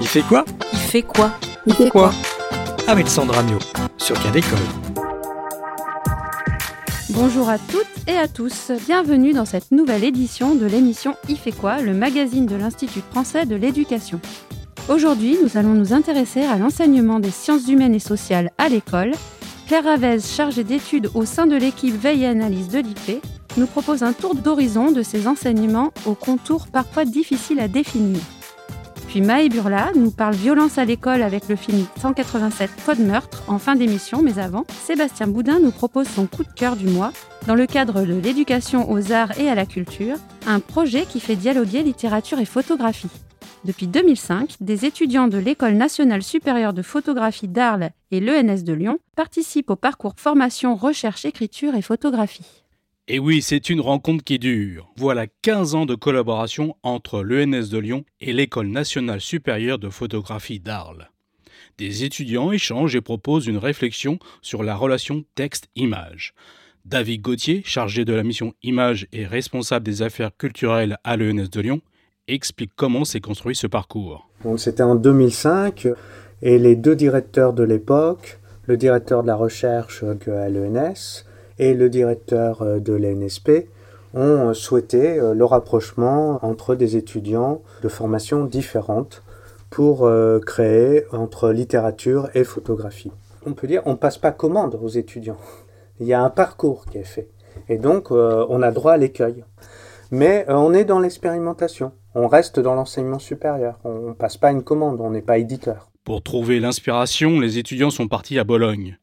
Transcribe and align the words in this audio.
Il 0.00 0.06
fait 0.06 0.22
quoi 0.22 0.44
Il 0.72 0.78
fait 0.78 1.02
quoi 1.02 1.30
Il 1.66 1.74
fait 1.74 1.90
quoi 1.90 2.10
Avec 2.86 3.06
Sandra 3.06 3.42
Mio, 3.42 3.58
sur 3.98 4.20
Cadécole. 4.22 4.58
Bonjour 7.10 7.50
à 7.50 7.58
toutes 7.58 7.86
et 8.08 8.16
à 8.16 8.26
tous, 8.26 8.72
bienvenue 8.86 9.34
dans 9.34 9.44
cette 9.44 9.70
nouvelle 9.72 10.04
édition 10.04 10.54
de 10.54 10.64
l'émission 10.64 11.16
Il 11.28 11.36
fait 11.36 11.52
quoi, 11.52 11.82
le 11.82 11.92
magazine 11.92 12.46
de 12.46 12.56
l'Institut 12.56 13.02
français 13.10 13.44
de 13.44 13.56
l'éducation. 13.56 14.20
Aujourd'hui, 14.88 15.36
nous 15.42 15.58
allons 15.58 15.74
nous 15.74 15.92
intéresser 15.92 16.44
à 16.44 16.56
l'enseignement 16.56 17.20
des 17.20 17.30
sciences 17.30 17.68
humaines 17.68 17.94
et 17.94 17.98
sociales 17.98 18.52
à 18.56 18.70
l'école. 18.70 19.12
Claire 19.66 19.84
Ravez, 19.84 20.20
chargée 20.20 20.64
d'études 20.64 21.10
au 21.14 21.26
sein 21.26 21.46
de 21.46 21.56
l'équipe 21.56 21.94
Veille 21.94 22.24
et 22.24 22.28
Analyse 22.28 22.68
de 22.68 22.78
l'IFE, 22.78 23.20
nous 23.58 23.66
propose 23.66 24.02
un 24.02 24.14
tour 24.14 24.34
d'horizon 24.34 24.92
de 24.92 25.02
ces 25.02 25.26
enseignements 25.26 25.92
aux 26.06 26.14
contours 26.14 26.68
parfois 26.68 27.04
difficiles 27.04 27.60
à 27.60 27.68
définir. 27.68 28.20
Puis 29.10 29.22
Maë 29.22 29.48
Burla 29.48 29.90
nous 29.96 30.12
parle 30.12 30.36
violence 30.36 30.78
à 30.78 30.84
l'école 30.84 31.22
avec 31.22 31.48
le 31.48 31.56
film 31.56 31.84
187 32.00 32.70
Fois 32.70 32.94
de 32.94 33.02
meurtre 33.02 33.42
en 33.48 33.58
fin 33.58 33.74
d'émission, 33.74 34.22
mais 34.22 34.38
avant, 34.38 34.64
Sébastien 34.84 35.26
Boudin 35.26 35.58
nous 35.58 35.72
propose 35.72 36.06
son 36.06 36.28
coup 36.28 36.44
de 36.44 36.52
cœur 36.54 36.76
du 36.76 36.86
mois 36.86 37.12
dans 37.48 37.56
le 37.56 37.66
cadre 37.66 38.02
de 38.02 38.14
l'éducation 38.14 38.88
aux 38.88 39.10
arts 39.10 39.36
et 39.40 39.50
à 39.50 39.56
la 39.56 39.66
culture, 39.66 40.14
un 40.46 40.60
projet 40.60 41.06
qui 41.06 41.18
fait 41.18 41.34
dialoguer 41.34 41.82
littérature 41.82 42.38
et 42.38 42.44
photographie. 42.44 43.10
Depuis 43.64 43.88
2005, 43.88 44.54
des 44.60 44.84
étudiants 44.84 45.26
de 45.26 45.38
l'École 45.38 45.74
nationale 45.74 46.22
supérieure 46.22 46.72
de 46.72 46.82
photographie 46.82 47.48
d'Arles 47.48 47.90
et 48.12 48.20
l'ENS 48.20 48.62
de 48.62 48.74
Lyon 48.74 49.00
participent 49.16 49.70
au 49.70 49.76
parcours 49.76 50.14
formation 50.18 50.76
recherche 50.76 51.24
écriture 51.24 51.74
et 51.74 51.82
photographie. 51.82 52.62
Et 53.12 53.18
oui, 53.18 53.42
c'est 53.42 53.70
une 53.70 53.80
rencontre 53.80 54.22
qui 54.22 54.38
dure. 54.38 54.88
Voilà 54.96 55.26
15 55.42 55.74
ans 55.74 55.84
de 55.84 55.96
collaboration 55.96 56.76
entre 56.84 57.24
l'ENS 57.24 57.68
de 57.68 57.78
Lyon 57.78 58.04
et 58.20 58.32
l'École 58.32 58.68
nationale 58.68 59.20
supérieure 59.20 59.80
de 59.80 59.88
photographie 59.88 60.60
d'Arles. 60.60 61.10
Des 61.76 62.04
étudiants 62.04 62.52
échangent 62.52 62.94
et 62.94 63.00
proposent 63.00 63.48
une 63.48 63.56
réflexion 63.56 64.20
sur 64.42 64.62
la 64.62 64.76
relation 64.76 65.24
texte-image. 65.34 66.34
David 66.84 67.22
Gauthier, 67.22 67.62
chargé 67.64 68.04
de 68.04 68.12
la 68.12 68.22
mission 68.22 68.54
Image 68.62 69.08
et 69.12 69.26
responsable 69.26 69.84
des 69.84 70.02
affaires 70.02 70.30
culturelles 70.36 70.96
à 71.02 71.16
l'ENS 71.16 71.50
de 71.50 71.60
Lyon, 71.60 71.80
explique 72.28 72.70
comment 72.76 73.04
s'est 73.04 73.20
construit 73.20 73.56
ce 73.56 73.66
parcours. 73.66 74.30
C'était 74.56 74.84
en 74.84 74.94
2005 74.94 75.88
et 76.42 76.60
les 76.60 76.76
deux 76.76 76.94
directeurs 76.94 77.54
de 77.54 77.64
l'époque, 77.64 78.38
le 78.66 78.76
directeur 78.76 79.22
de 79.22 79.26
la 79.26 79.34
recherche 79.34 80.04
à 80.04 80.48
l'ENS 80.48 81.24
et 81.60 81.74
le 81.74 81.88
directeur 81.88 82.62
euh, 82.62 82.80
de 82.80 82.94
l'NSP 82.94 83.68
ont 84.14 84.48
euh, 84.48 84.54
souhaité 84.54 85.20
euh, 85.20 85.34
le 85.34 85.44
rapprochement 85.44 86.40
entre 86.42 86.74
des 86.74 86.96
étudiants 86.96 87.62
de 87.82 87.88
formations 87.88 88.46
différentes 88.46 89.22
pour 89.70 90.10
créer 90.46 91.04
entre 91.12 91.52
littérature 91.52 92.28
et 92.34 92.42
photographie. 92.42 93.12
On 93.46 93.52
peut 93.52 93.68
dire 93.68 93.82
on 93.84 93.92
ne 93.92 93.96
passe 93.96 94.18
pas 94.18 94.32
commande 94.32 94.76
aux 94.82 94.88
étudiants. 94.88 95.36
Il 96.00 96.08
y 96.08 96.12
a 96.12 96.20
un 96.20 96.28
parcours 96.28 96.86
qui 96.86 96.98
est 96.98 97.04
fait. 97.04 97.28
Et 97.68 97.78
donc 97.78 98.10
on 98.10 98.62
a 98.62 98.72
droit 98.72 98.94
à 98.94 98.96
l'écueil. 98.96 99.44
Mais 100.10 100.44
on 100.48 100.74
est 100.74 100.84
dans 100.84 100.98
l'expérimentation. 100.98 101.92
On 102.16 102.26
reste 102.26 102.58
dans 102.58 102.74
l'enseignement 102.74 103.20
supérieur. 103.20 103.78
On 103.84 104.08
ne 104.08 104.12
passe 104.12 104.36
pas 104.36 104.50
une 104.50 104.64
commande, 104.64 105.00
on 105.00 105.10
n'est 105.10 105.22
pas 105.22 105.38
éditeur. 105.38 105.92
Pour 106.02 106.20
trouver 106.20 106.58
l'inspiration, 106.58 107.38
les 107.38 107.58
étudiants 107.58 107.90
sont 107.90 108.08
partis 108.08 108.40
à 108.40 108.42
Bologne. 108.44 108.98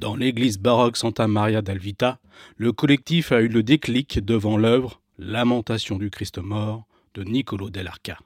Dans 0.00 0.16
l'église 0.16 0.58
baroque 0.58 0.96
Santa 0.96 1.28
Maria 1.28 1.60
d'Alvita, 1.60 2.20
le 2.56 2.72
collectif 2.72 3.32
a 3.32 3.42
eu 3.42 3.48
le 3.48 3.62
déclic 3.62 4.18
devant 4.24 4.56
l'œuvre 4.56 5.02
Lamentation 5.18 5.98
du 5.98 6.08
Christ 6.08 6.38
mort 6.38 6.86
de 7.12 7.22
Niccolo 7.22 7.68
dell'Arca. 7.68 8.16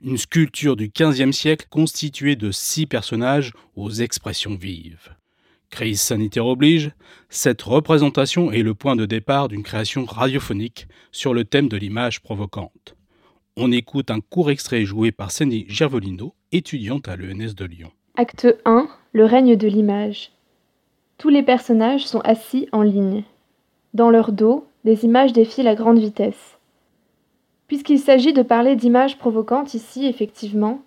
Une 0.00 0.16
sculpture 0.16 0.76
du 0.76 0.92
XVe 0.96 1.32
siècle 1.32 1.66
constituée 1.70 2.36
de 2.36 2.52
six 2.52 2.86
personnages 2.86 3.52
aux 3.74 3.90
expressions 3.90 4.54
vives. 4.54 5.16
Crise 5.70 6.00
sanitaire 6.00 6.46
oblige, 6.46 6.92
cette 7.30 7.62
représentation 7.62 8.52
est 8.52 8.62
le 8.62 8.74
point 8.74 8.94
de 8.94 9.04
départ 9.04 9.48
d'une 9.48 9.64
création 9.64 10.04
radiophonique 10.04 10.86
sur 11.10 11.34
le 11.34 11.44
thème 11.44 11.68
de 11.68 11.76
l'image 11.76 12.20
provocante. 12.20 12.94
On 13.56 13.72
écoute 13.72 14.12
un 14.12 14.20
court 14.20 14.52
extrait 14.52 14.84
joué 14.84 15.10
par 15.10 15.32
Sandy 15.32 15.66
Gervolino, 15.68 16.36
étudiante 16.52 17.08
à 17.08 17.16
l'ENS 17.16 17.54
de 17.56 17.64
Lyon. 17.64 17.90
Acte 18.14 18.46
1 18.64 18.88
Le 19.14 19.24
règne 19.24 19.56
de 19.56 19.66
l'image. 19.66 20.30
Tous 21.18 21.30
les 21.30 21.42
personnages 21.42 22.06
sont 22.06 22.20
assis 22.20 22.68
en 22.70 22.82
ligne. 22.82 23.24
Dans 23.92 24.08
leur 24.08 24.30
dos, 24.30 24.68
des 24.84 25.04
images 25.04 25.32
défilent 25.32 25.66
à 25.66 25.74
grande 25.74 25.98
vitesse. 25.98 26.58
Puisqu'il 27.66 27.98
s'agit 27.98 28.32
de 28.32 28.42
parler 28.42 28.76
d'images 28.76 29.18
provocantes 29.18 29.74
ici, 29.74 30.06
effectivement, 30.06 30.80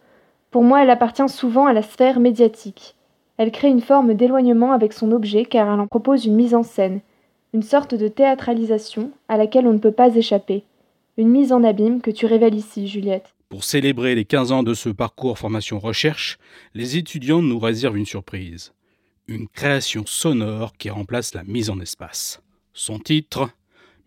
pour 0.49 0.63
moi 0.63 0.81
elle 0.81 0.89
appartient 0.89 1.27
souvent 1.27 1.65
à 1.65 1.73
la 1.73 1.81
sphère 1.81 2.21
médiatique. 2.21 2.95
Elle 3.35 3.51
crée 3.51 3.67
une 3.67 3.81
forme 3.81 4.13
d'éloignement 4.13 4.71
avec 4.71 4.93
son 4.93 5.11
objet 5.11 5.43
car 5.43 5.67
elle 5.67 5.81
en 5.81 5.87
propose 5.87 6.25
une 6.25 6.35
mise 6.35 6.55
en 6.55 6.63
scène, 6.63 7.01
une 7.53 7.61
sorte 7.61 7.93
de 7.93 8.07
théâtralisation 8.07 9.11
à 9.27 9.35
laquelle 9.35 9.67
on 9.67 9.73
ne 9.73 9.79
peut 9.79 9.91
pas 9.91 10.15
échapper. 10.15 10.63
Une 11.17 11.27
mise 11.27 11.51
en 11.51 11.61
abîme 11.61 11.99
que 11.99 12.09
tu 12.09 12.25
révèles 12.25 12.55
ici, 12.55 12.87
Juliette. 12.87 13.35
Pour 13.49 13.65
célébrer 13.65 14.15
les 14.15 14.23
15 14.23 14.53
ans 14.53 14.63
de 14.63 14.75
ce 14.75 14.87
parcours 14.87 15.37
formation-recherche, 15.37 16.37
les 16.73 16.95
étudiants 16.95 17.41
nous 17.41 17.59
réservent 17.59 17.97
une 17.97 18.05
surprise 18.05 18.71
une 19.27 19.47
création 19.47 20.03
sonore 20.05 20.73
qui 20.77 20.89
remplace 20.89 21.33
la 21.33 21.43
mise 21.43 21.69
en 21.69 21.79
espace. 21.79 22.41
Son 22.73 22.99
titre 22.99 23.49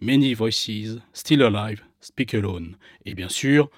Many 0.00 0.34
Voices, 0.34 0.98
Still 1.12 1.42
Alive, 1.42 1.82
Speak 2.00 2.34
Alone. 2.34 2.76
Et 3.06 3.14
bien 3.14 3.28
sûr, 3.28 3.70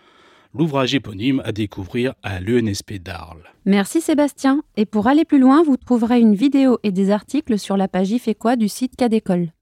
l'ouvrage 0.54 0.94
éponyme 0.94 1.40
à 1.44 1.52
découvrir 1.52 2.14
à 2.22 2.40
l'ENSP 2.40 2.94
d'Arles. 2.94 3.44
Merci 3.64 4.00
Sébastien. 4.00 4.62
Et 4.76 4.86
pour 4.86 5.06
aller 5.06 5.24
plus 5.24 5.38
loin, 5.38 5.62
vous 5.62 5.76
trouverez 5.76 6.20
une 6.20 6.34
vidéo 6.34 6.78
et 6.82 6.92
des 6.92 7.10
articles 7.10 7.58
sur 7.58 7.76
la 7.76 7.88
page 7.88 8.10
IFE 8.10 8.34
quoi 8.38 8.56
du 8.56 8.68
site 8.68 8.96
Cadécole. 8.96 9.52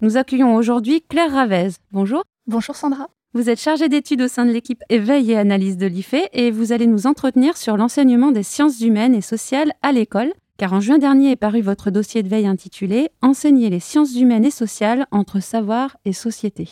Nous 0.00 0.16
accueillons 0.16 0.54
aujourd'hui 0.54 1.02
Claire 1.08 1.32
Ravez. 1.32 1.70
Bonjour. 1.92 2.24
Bonjour 2.46 2.76
Sandra. 2.76 3.08
Vous 3.36 3.50
êtes 3.50 3.60
chargée 3.60 3.88
d'études 3.88 4.22
au 4.22 4.28
sein 4.28 4.46
de 4.46 4.52
l'équipe 4.52 4.84
Éveil 4.90 5.32
et 5.32 5.36
Analyse 5.36 5.76
de 5.76 5.86
l'IFE 5.86 6.28
et 6.32 6.52
vous 6.52 6.70
allez 6.70 6.86
nous 6.86 7.08
entretenir 7.08 7.56
sur 7.56 7.76
l'enseignement 7.76 8.30
des 8.30 8.44
sciences 8.44 8.80
humaines 8.80 9.16
et 9.16 9.20
sociales 9.20 9.72
à 9.82 9.90
l'école, 9.90 10.32
car 10.56 10.72
en 10.72 10.78
juin 10.78 10.98
dernier 10.98 11.32
est 11.32 11.36
paru 11.36 11.60
votre 11.60 11.90
dossier 11.90 12.22
de 12.22 12.28
veille 12.28 12.46
intitulé 12.46 13.08
Enseigner 13.22 13.70
les 13.70 13.80
sciences 13.80 14.14
humaines 14.14 14.44
et 14.44 14.52
sociales 14.52 15.08
entre 15.10 15.40
savoir 15.40 15.96
et 16.04 16.12
société. 16.12 16.68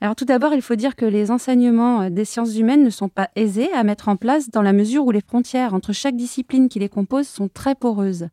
Alors 0.00 0.14
tout 0.14 0.24
d'abord, 0.24 0.54
il 0.54 0.62
faut 0.62 0.76
dire 0.76 0.94
que 0.94 1.04
les 1.04 1.32
enseignements 1.32 2.08
des 2.08 2.24
sciences 2.24 2.56
humaines 2.56 2.84
ne 2.84 2.90
sont 2.90 3.08
pas 3.08 3.28
aisés 3.34 3.72
à 3.72 3.82
mettre 3.82 4.06
en 4.06 4.14
place 4.14 4.48
dans 4.48 4.62
la 4.62 4.72
mesure 4.72 5.04
où 5.04 5.10
les 5.10 5.20
frontières 5.20 5.74
entre 5.74 5.92
chaque 5.92 6.14
discipline 6.14 6.68
qui 6.68 6.78
les 6.78 6.88
compose 6.88 7.26
sont 7.26 7.48
très 7.48 7.74
poreuses. 7.74 8.28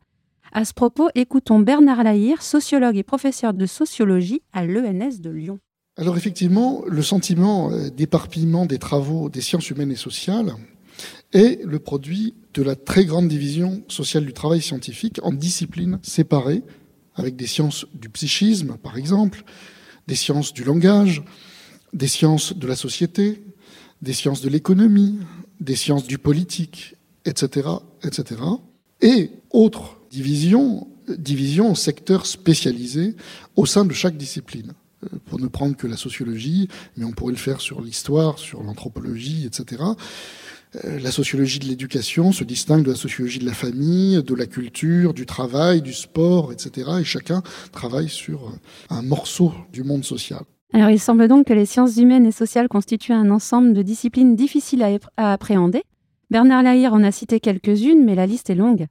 À 0.52 0.64
ce 0.64 0.74
propos, 0.74 1.08
écoutons 1.16 1.58
Bernard 1.58 2.04
Lahire, 2.04 2.40
sociologue 2.40 2.96
et 2.96 3.02
professeur 3.02 3.52
de 3.52 3.66
sociologie 3.66 4.42
à 4.52 4.64
l'ENS 4.64 5.18
de 5.18 5.30
Lyon. 5.30 5.58
Alors 5.98 6.16
effectivement, 6.16 6.84
le 6.86 7.02
sentiment 7.02 7.72
euh, 7.72 7.90
d'éparpillement 7.90 8.66
des 8.66 8.78
travaux 8.78 9.28
des 9.28 9.40
sciences 9.40 9.68
humaines 9.68 9.90
et 9.90 9.96
sociales 9.96 10.54
est 11.32 11.60
le 11.64 11.80
produit 11.80 12.34
de 12.54 12.62
la 12.62 12.76
très 12.76 13.04
grande 13.04 13.26
division 13.26 13.82
sociale 13.88 14.24
du 14.24 14.32
travail 14.32 14.62
scientifique 14.62 15.18
en 15.24 15.32
disciplines 15.32 15.98
séparées, 16.02 16.62
avec 17.16 17.34
des 17.34 17.48
sciences 17.48 17.84
du 17.94 18.08
psychisme, 18.10 18.76
par 18.80 18.96
exemple, 18.96 19.42
des 20.06 20.14
sciences 20.14 20.54
du 20.54 20.62
langage, 20.62 21.24
des 21.92 22.06
sciences 22.06 22.56
de 22.56 22.66
la 22.68 22.76
société, 22.76 23.42
des 24.00 24.12
sciences 24.12 24.40
de 24.40 24.48
l'économie, 24.48 25.18
des 25.58 25.74
sciences 25.74 26.06
du 26.06 26.18
politique, 26.18 26.94
etc., 27.24 27.68
etc. 28.04 28.40
Et 29.00 29.32
autres 29.50 30.00
divisions, 30.12 30.86
divisions 31.08 31.70
en 31.70 31.74
secteurs 31.74 32.24
spécialisés 32.26 33.16
au 33.56 33.66
sein 33.66 33.84
de 33.84 33.92
chaque 33.92 34.16
discipline. 34.16 34.74
Euh, 35.04 35.18
pour 35.26 35.38
ne 35.38 35.46
prendre 35.46 35.76
que 35.76 35.86
la 35.86 35.96
sociologie, 35.96 36.68
mais 36.96 37.04
on 37.04 37.12
pourrait 37.12 37.32
le 37.32 37.38
faire 37.38 37.60
sur 37.60 37.80
l'histoire, 37.80 38.38
sur 38.38 38.62
l'anthropologie, 38.64 39.46
etc. 39.46 39.82
Euh, 40.84 40.98
la 40.98 41.12
sociologie 41.12 41.60
de 41.60 41.66
l'éducation 41.66 42.32
se 42.32 42.42
distingue 42.42 42.82
de 42.82 42.90
la 42.90 42.96
sociologie 42.96 43.38
de 43.38 43.46
la 43.46 43.54
famille, 43.54 44.20
de 44.22 44.34
la 44.34 44.46
culture, 44.46 45.14
du 45.14 45.24
travail, 45.24 45.82
du 45.82 45.92
sport, 45.92 46.52
etc. 46.52 46.90
Et 47.00 47.04
chacun 47.04 47.42
travaille 47.70 48.08
sur 48.08 48.52
un 48.90 49.02
morceau 49.02 49.52
du 49.72 49.84
monde 49.84 50.04
social. 50.04 50.42
Alors 50.74 50.90
il 50.90 51.00
semble 51.00 51.28
donc 51.28 51.46
que 51.46 51.54
les 51.54 51.64
sciences 51.64 51.96
humaines 51.96 52.26
et 52.26 52.32
sociales 52.32 52.68
constituent 52.68 53.12
un 53.12 53.30
ensemble 53.30 53.72
de 53.72 53.82
disciplines 53.82 54.36
difficiles 54.36 54.84
à, 55.16 55.32
appréhender. 55.32 55.82
Bernard 56.30 56.62
Lahire 56.62 56.92
en 56.92 57.02
a 57.04 57.12
cité 57.12 57.40
quelques-unes, 57.40 58.04
mais 58.04 58.14
la 58.14 58.26
liste 58.26 58.50
est 58.50 58.54
longue. 58.54 58.86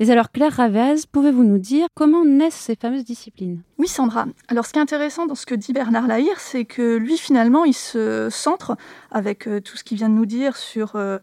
Mais 0.00 0.08
alors, 0.08 0.32
Claire 0.32 0.54
Ravez, 0.54 0.94
pouvez-vous 1.12 1.44
nous 1.44 1.58
dire 1.58 1.86
comment 1.94 2.24
naissent 2.24 2.54
ces 2.54 2.74
fameuses 2.74 3.04
disciplines? 3.04 3.60
Oui, 3.76 3.86
Sandra. 3.86 4.24
Alors, 4.48 4.64
ce 4.64 4.72
qui 4.72 4.78
est 4.78 4.82
intéressant 4.82 5.26
dans 5.26 5.34
ce 5.34 5.44
que 5.44 5.54
dit 5.54 5.74
Bernard 5.74 6.06
Lahire, 6.06 6.40
c'est 6.40 6.64
que 6.64 6.96
lui, 6.96 7.18
finalement, 7.18 7.66
il 7.66 7.74
se 7.74 8.28
centre, 8.30 8.78
avec 9.10 9.46
euh, 9.46 9.60
tout 9.60 9.76
ce 9.76 9.84
qu'il 9.84 9.98
vient 9.98 10.08
de 10.08 10.14
nous 10.14 10.24
dire 10.24 10.56
sur 10.56 10.96
euh, 10.96 11.18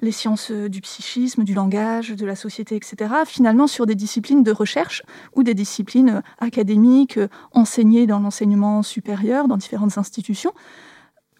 les 0.00 0.10
sciences 0.10 0.50
euh, 0.50 0.70
du 0.70 0.80
psychisme, 0.80 1.44
du 1.44 1.52
langage, 1.52 2.12
de 2.12 2.24
la 2.24 2.34
société, 2.34 2.76
etc., 2.76 3.12
finalement 3.26 3.66
sur 3.66 3.84
des 3.84 3.94
disciplines 3.94 4.42
de 4.42 4.52
recherche 4.52 5.02
ou 5.36 5.42
des 5.42 5.52
disciplines 5.52 6.22
académiques 6.38 7.20
enseignées 7.52 8.06
dans 8.06 8.20
l'enseignement 8.20 8.82
supérieur, 8.82 9.48
dans 9.48 9.58
différentes 9.58 9.98
institutions 9.98 10.54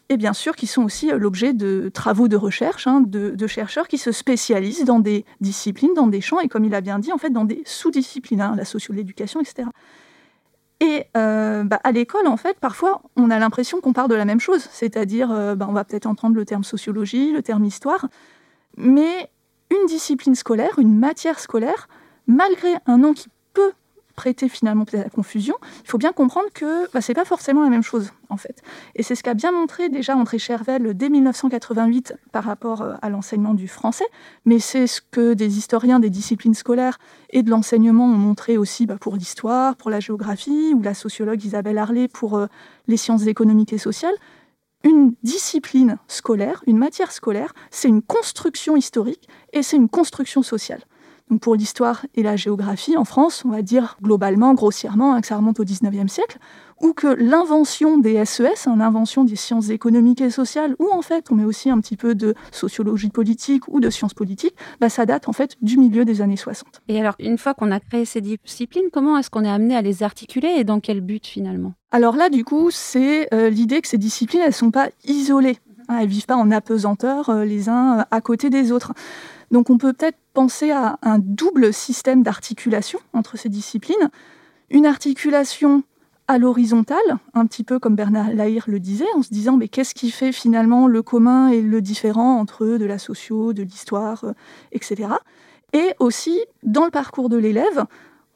et 0.09 0.17
bien 0.17 0.33
sûr 0.33 0.57
qui 0.57 0.67
sont 0.67 0.85
aussi 0.85 1.11
l'objet 1.11 1.53
de 1.53 1.91
travaux 1.93 2.29
de 2.29 2.37
recherche 2.37 2.87
hein, 2.87 3.03
de, 3.05 3.47
chercheurs 3.47 3.89
qui 3.89 3.99
se 3.99 4.13
spécialisent 4.13 4.85
dans 4.85 5.01
des 5.01 5.25
disciplines, 5.41 5.95
dans 5.95 6.07
des 6.07 6.21
champs, 6.21 6.41
et 6.41 6.49
comme 6.49 6.65
il 6.65 6.75
a 6.75 6.81
bien 6.81 6.99
dit, 6.99 7.13
en 7.13 7.19
fait, 7.19 7.31
dans 7.31 7.45
des 7.45 7.63
sous-disciplines, 7.65 8.41
hein, 8.41 8.55
la 8.57 8.65
socio 8.65 8.95
l'éducation, 8.95 9.41
etc. 9.41 9.69
Et 10.81 11.05
euh, 11.17 11.65
bah, 11.65 11.81
à 11.83 11.93
l'école, 11.93 12.27
en 12.27 12.37
fait, 12.37 12.59
parfois, 12.61 13.03
on 13.17 13.31
a 13.31 13.39
l'impression 13.39 13.81
qu'on 13.81 13.93
parle 13.93 14.11
de 14.11 14.15
la 14.15 14.25
même 14.25 14.41
chose, 14.41 14.67
c'est-à-dire, 14.71 15.31
euh, 15.33 15.55
bah, 15.55 15.67
on 15.69 15.73
va 15.73 15.85
peut-être 15.85 16.07
entendre 16.07 16.37
le 16.37 16.45
terme 16.45 16.65
sociologie, 16.65 17.33
le 17.33 17.43
terme 17.43 17.65
histoire, 17.65 18.09
mais 18.77 19.31
une 19.71 19.87
discipline 19.87 20.35
scolaire, 20.35 20.79
une 20.79 20.97
matière 20.97 21.41
scolaire, 21.41 21.89
malgré 22.27 22.75
un 22.87 22.99
nom 22.99 23.13
qui 23.13 23.29
peut 23.55 23.73
prêter 24.19 24.49
finalement 24.49 24.85
peut-être 24.85 25.03
à 25.03 25.05
la 25.05 25.11
confusion, 25.11 25.55
il 25.85 25.89
faut 25.89 25.97
bien 25.97 26.13
comprendre 26.13 26.49
que 26.53 26.91
bah, 26.91 27.01
ce 27.01 27.13
n'est 27.13 27.15
pas 27.15 27.25
forcément 27.25 27.63
la 27.63 27.71
même 27.71 27.85
chose, 27.85 28.11
en 28.31 28.37
fait. 28.37 28.63
Et 28.97 29.05
c'est 29.05 29.15
ce 29.15 29.23
qu'a 29.23 29.35
bien 29.35 29.53
montré 29.53 29.89
déjà 29.89 30.17
André 30.17 30.41
Chervel 30.41 30.93
dès 30.95 31.09
1988 31.09 32.15
par 32.33 32.43
rapport 32.43 32.83
euh, 32.83 32.95
à 33.01 33.11
l'enseignement 33.11 33.55
du 33.55 33.69
français, 33.69 34.07
mais 34.45 34.59
c'est 34.59 34.89
ce 34.89 35.01
que 35.01 35.35
des 35.35 35.57
historiens 35.57 36.01
des 36.01 36.11
disciplines 36.11 36.55
scolaires 36.55 36.99
et 37.31 37.45
de 37.45 37.51
l'enseignement 37.51 38.07
ont 38.07 38.19
montré 38.19 38.59
aussi 38.59 38.87
bah, 38.87 38.97
pour 39.01 39.15
l'histoire, 39.15 39.77
pour 39.77 39.89
la 39.89 40.01
géographie, 40.01 40.73
ou 40.75 40.83
la 40.83 40.95
sociologue 40.95 41.45
Isabelle 41.45 41.79
Harley 41.79 42.09
pour 42.09 42.37
euh, 42.37 42.47
les 42.89 42.97
sciences 42.97 43.29
économiques 43.29 43.73
et 43.73 43.79
sociales. 43.79 44.17
Une 44.83 45.15
discipline 45.23 45.99
scolaire, 46.09 46.65
une 46.67 46.79
matière 46.79 47.13
scolaire, 47.13 47.53
c'est 47.71 47.89
une 47.89 48.03
construction 48.03 48.77
historique 48.77 49.29
et 49.53 49.63
c'est 49.63 49.77
une 49.77 49.89
construction 49.89 50.43
sociale 50.43 50.83
pour 51.41 51.55
l'histoire 51.55 52.07
et 52.15 52.23
la 52.23 52.37
géographie 52.37 52.97
en 52.97 53.05
France, 53.05 53.43
on 53.45 53.51
va 53.51 53.63
dire 53.63 53.97
globalement, 54.03 54.55
grossièrement, 54.55 55.15
hein, 55.15 55.21
que 55.21 55.27
ça 55.27 55.37
remonte 55.37 55.61
au 55.61 55.65
19e 55.65 56.09
siècle, 56.09 56.39
ou 56.81 56.93
que 56.93 57.09
l'invention 57.09 57.99
des 57.99 58.25
SES, 58.25 58.67
hein, 58.67 58.77
l'invention 58.79 59.25
des 59.25 59.37
sciences 59.37 59.69
économiques 59.71 60.21
et 60.21 60.31
sociales, 60.31 60.77
ou 60.79 60.89
en 60.93 61.03
fait 61.03 61.27
on 61.31 61.35
met 61.35 61.45
aussi 61.45 61.71
un 61.71 61.81
petit 61.81 61.97
peu 61.97 62.15
de 62.15 62.35
sociologie 62.53 63.11
politique 63.11 63.69
ou 63.69 63.81
de 63.81 63.91
sciences 63.91 64.15
politiques, 64.15 64.55
bah, 64.81 64.89
ça 64.89 65.07
date 65.07 65.29
en 65.29 65.33
fait 65.33 65.57
du 65.61 65.77
milieu 65.77 66.05
des 66.05 66.21
années 66.21 66.37
60. 66.37 66.81
Et 66.89 67.01
alors, 67.01 67.15
une 67.19 67.39
fois 67.39 67.55
qu'on 67.55 67.71
a 67.71 67.81
créé 67.81 68.05
ces 68.05 68.21
disciplines, 68.21 68.87
comment 68.93 69.19
est-ce 69.19 69.31
qu'on 69.31 69.45
est 69.45 69.51
amené 69.51 69.77
à 69.77 69.83
les 69.83 70.03
articuler 70.03 70.55
et 70.57 70.65
dans 70.65 70.81
quel 70.81 71.01
but 71.01 71.27
finalement? 71.27 71.75
Alors 71.91 72.17
là, 72.17 72.29
du 72.29 72.45
coup, 72.45 72.71
c'est 72.71 73.33
euh, 73.33 73.49
l'idée 73.49 73.81
que 73.81 73.89
ces 73.89 73.99
disciplines, 73.99 74.43
elles 74.43 74.49
ne 74.49 74.55
sont 74.55 74.71
pas 74.71 74.89
isolées. 75.05 75.59
Hein, 75.89 75.99
elles 76.01 76.07
ne 76.07 76.13
vivent 76.13 76.27
pas 76.27 76.37
en 76.37 76.51
apesanteur 76.51 77.31
euh, 77.31 77.45
les 77.45 77.69
uns 77.69 78.01
euh, 78.01 78.03
à 78.11 78.21
côté 78.21 78.51
des 78.51 78.73
autres. 78.73 78.93
Donc 79.51 79.71
on 79.71 79.79
peut 79.79 79.93
peut-être 79.93 80.19
penser 80.35 80.71
à 80.71 80.99
un 81.03 81.19
double 81.19 81.73
système 81.73 82.23
d'articulation 82.23 82.99
entre 83.13 83.37
ces 83.37 83.49
disciplines. 83.49 84.11
Une 84.71 84.87
articulation 84.87 85.83
à 86.29 86.37
l'horizontale, 86.37 86.99
un 87.33 87.47
petit 87.47 87.65
peu 87.65 87.79
comme 87.79 87.97
Bernard 87.97 88.35
Lahire 88.35 88.65
le 88.69 88.81
disait, 88.81 89.07
en 89.17 89.23
se 89.23 89.31
disant 89.33 89.57
mais 89.57 89.69
qu'est-ce 89.69 89.95
qui 89.95 90.11
fait 90.11 90.33
finalement 90.33 90.87
le 90.87 91.03
commun 91.03 91.49
et 91.49 91.63
le 91.63 91.81
différent 91.81 92.39
entre 92.39 92.67
de 92.67 92.85
la 92.85 92.99
socio, 92.99 93.55
de 93.55 93.63
l'histoire, 93.63 94.25
euh, 94.25 94.33
etc. 94.73 95.09
Et 95.73 95.95
aussi 95.99 96.39
dans 96.63 96.85
le 96.85 96.91
parcours 96.91 97.31
de 97.31 97.39
l'élève, 97.39 97.85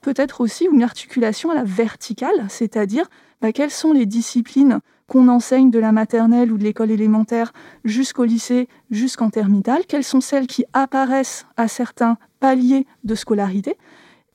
peut-être 0.01 0.41
aussi 0.41 0.67
une 0.73 0.83
articulation 0.83 1.51
à 1.51 1.55
la 1.55 1.65
verticale, 1.65 2.47
c'est-à-dire 2.49 3.09
bah, 3.43 3.53
quelles 3.53 3.71
sont 3.71 3.93
les 3.93 4.07
disciplines 4.07 4.81
qu'on 5.13 5.29
enseigne 5.29 5.71
de 5.71 5.79
la 5.79 5.93
maternelle 5.93 6.51
ou 6.51 6.57
de 6.57 6.65
l'école 6.65 6.91
élémentaire 6.91 7.53
jusqu'au 7.85 8.25
lycée, 8.25 8.67
jusqu'en 8.91 9.29
terminale, 9.29 9.83
quelles 9.87 10.05
sont 10.05 10.23
celles 10.23 10.47
qui 10.47 10.65
apparaissent 10.73 11.45
à 11.59 11.69
certains 11.69 12.17
paliers 12.41 12.87
de 13.05 13.15
scolarité. 13.15 13.77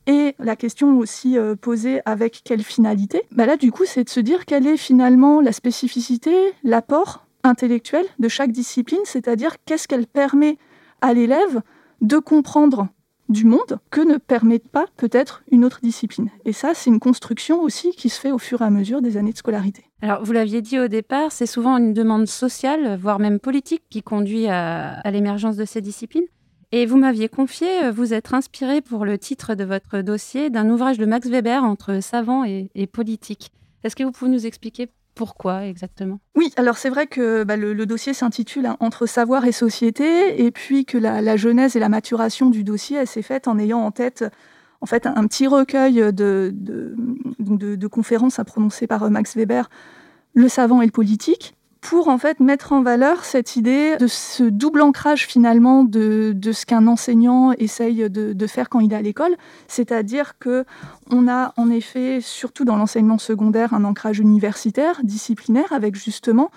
Et 0.05 0.35
la 0.37 0.55
question 0.55 0.99
aussi 0.99 1.35
euh, 1.35 1.55
posée 1.55 2.01
avec 2.05 2.41
quelle 2.45 2.61
finalité? 2.61 3.23
Bah 3.31 3.47
Là, 3.47 3.57
du 3.57 3.71
coup, 3.71 3.85
c'est 3.87 4.03
de 4.03 4.09
se 4.09 4.19
dire 4.19 4.45
quelle 4.45 4.67
est 4.67 4.77
finalement 4.77 5.41
la 5.41 5.51
spécificité, 5.51 6.53
l'apport 6.63 7.25
intellectuel 7.43 8.05
de 8.19 8.27
chaque 8.27 8.51
discipline, 8.51 9.01
c'est-à-dire 9.03 9.55
qu'est-ce 9.65 9.87
qu'elle 9.87 10.05
permet 10.05 10.59
à 11.01 11.11
l'élève 11.11 11.63
de 12.01 12.19
comprendre 12.19 12.87
du 13.29 13.45
monde 13.45 13.79
que 13.89 14.01
ne 14.01 14.17
permet 14.17 14.59
pas 14.59 14.85
peut-être 14.97 15.43
une 15.51 15.65
autre 15.65 15.79
discipline. 15.81 16.29
Et 16.45 16.53
ça, 16.53 16.73
c'est 16.73 16.89
une 16.89 16.99
construction 16.99 17.61
aussi 17.61 17.91
qui 17.91 18.09
se 18.09 18.19
fait 18.19 18.31
au 18.31 18.37
fur 18.37 18.61
et 18.61 18.65
à 18.65 18.69
mesure 18.69 19.01
des 19.01 19.17
années 19.17 19.33
de 19.33 19.37
scolarité. 19.37 19.85
Alors, 20.01 20.23
vous 20.23 20.31
l'aviez 20.31 20.61
dit 20.61 20.79
au 20.79 20.87
départ, 20.87 21.31
c'est 21.31 21.45
souvent 21.45 21.77
une 21.77 21.93
demande 21.93 22.27
sociale, 22.27 22.97
voire 22.97 23.19
même 23.19 23.39
politique, 23.39 23.83
qui 23.89 24.03
conduit 24.03 24.47
à, 24.47 25.01
l'émergence 25.11 25.57
de 25.57 25.65
ces 25.65 25.81
disciplines. 25.81 26.25
Et 26.71 26.85
vous 26.85 26.97
m'aviez 26.97 27.29
confié 27.29 27.85
euh, 27.85 27.91
vous 27.91 28.13
être 28.13 28.33
inspiré 28.33 28.81
pour 28.81 29.05
le 29.05 29.17
titre 29.17 29.55
de 29.55 29.63
votre 29.63 30.01
dossier 30.01 30.49
d'un 30.49 30.69
ouvrage 30.69 30.97
de 30.97 31.05
Max 31.05 31.29
Weber 31.29 31.63
entre 31.63 32.01
savant 32.01 32.43
et, 32.43 32.69
et 32.75 32.87
politique. 32.87 33.51
Est-ce 33.85 33.95
que 33.95 34.03
vous 34.03 34.11
pouvez 34.11 34.31
nous 34.31 34.45
expliquer 34.45 34.89
pourquoi 35.17 35.65
exactement? 35.65 36.19
Oui, 36.35 36.53
alors 36.55 36.77
c'est 36.77 36.89
vrai 36.89 37.07
que 37.07 37.43
bah, 37.43 37.57
le, 37.57 37.85
dossier 37.85 38.13
s'intitule 38.13 38.67
hein, 38.67 38.77
Entre 38.79 39.05
savoir 39.05 39.45
et 39.45 39.51
société, 39.51 40.43
et 40.45 40.51
puis 40.51 40.85
que 40.85 40.97
la, 40.97 41.35
genèse 41.35 41.75
et 41.75 41.79
la 41.79 41.89
maturation 41.89 42.49
du 42.49 42.63
dossier, 42.63 43.05
s'est 43.05 43.21
faite 43.21 43.47
en 43.47 43.57
ayant 43.57 43.79
en 43.79 43.91
tête 43.91 44.23
en 44.79 44.85
fait 44.85 45.07
un, 45.07 45.25
petit 45.27 45.47
recueil 45.47 46.13
de, 46.13 46.53
conférences 47.91 48.39
à 48.39 48.45
prononcer 48.45 48.85
par 48.85 49.03
euh, 49.03 49.09
Max 49.09 49.35
Weber, 49.35 49.69
Le 50.33 50.47
savant 50.47 50.81
et 50.81 50.85
le 50.85 50.91
politique, 50.91 51.55
pour 51.81 52.07
en 52.07 52.17
fait 52.17 52.39
mettre 52.39 52.73
en 52.73 52.81
valeur 52.81 53.23
cette 53.23 53.55
idée 53.55 53.97
de 53.97 54.07
ce 54.07 54.43
double 54.43 54.81
ancrage 54.81 55.25
finalement 55.27 55.83
de, 55.83 56.33
ce 56.51 56.65
qu'un 56.65 56.87
enseignant 56.87 57.51
essaye 57.53 58.09
de, 58.09 58.47
faire 58.47 58.69
quand 58.69 58.79
il 58.79 58.93
est 58.93 58.95
à 58.95 59.01
l'école, 59.01 59.35
c'est-à-dire 59.67 60.37
que 60.39 60.65
on 61.11 61.27
a 61.27 61.53
en 61.57 61.69
effet, 61.69 62.19
surtout 62.21 62.65
dans 62.65 62.77
l'enseignement 62.77 63.17
secondaire, 63.17 63.73
un 63.73 63.83
ancrage 63.83 64.19
universitaire, 64.19 65.01
disciplinaire, 65.03 65.71
avec 65.71 65.95
justement 65.95 66.51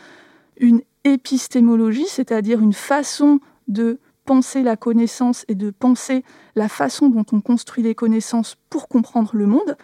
une 0.58 0.82
épistémologie, 1.05 2.06
c'est-à-dire 2.06 2.61
une 2.61 2.75
façon 2.75 3.40
de 3.69 3.99
penser 4.25 4.62
la 4.62 4.76
connaissance 4.76 5.44
et 5.49 5.55
de 5.55 5.70
penser 5.70 6.25
la 6.55 6.69
façon 6.69 7.08
dont 7.08 7.25
on 7.32 7.40
construit 7.40 7.82
les 7.82 7.94
connaissances 7.94 8.56
pour 8.69 8.88
comprendre 8.88 9.31
le 9.34 9.46
monde, 9.46 9.76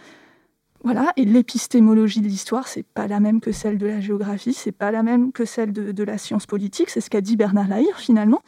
voilà, 0.86 1.12
et 1.16 1.24
l'épistémologie 1.24 2.20
de 2.20 2.28
l'histoire, 2.28 2.68
c'est 2.68 2.84
pas 2.84 3.08
la 3.08 3.18
même 3.18 3.40
que 3.40 3.50
celle 3.50 3.76
de 3.76 3.88
la 3.88 3.98
géographie, 3.98 4.52
c'est 4.52 4.70
pas 4.70 4.92
la 4.92 5.02
même 5.02 5.32
que 5.32 5.44
celle 5.44 5.72
de, 5.72 6.04
la 6.04 6.16
science 6.16 6.46
politique, 6.46 6.90
c'est 6.90 7.00
ce 7.00 7.10
qu'a 7.10 7.20
dit 7.20 7.34
Bernard 7.34 7.66
Lahire 7.66 7.98
finalement, 7.98 8.40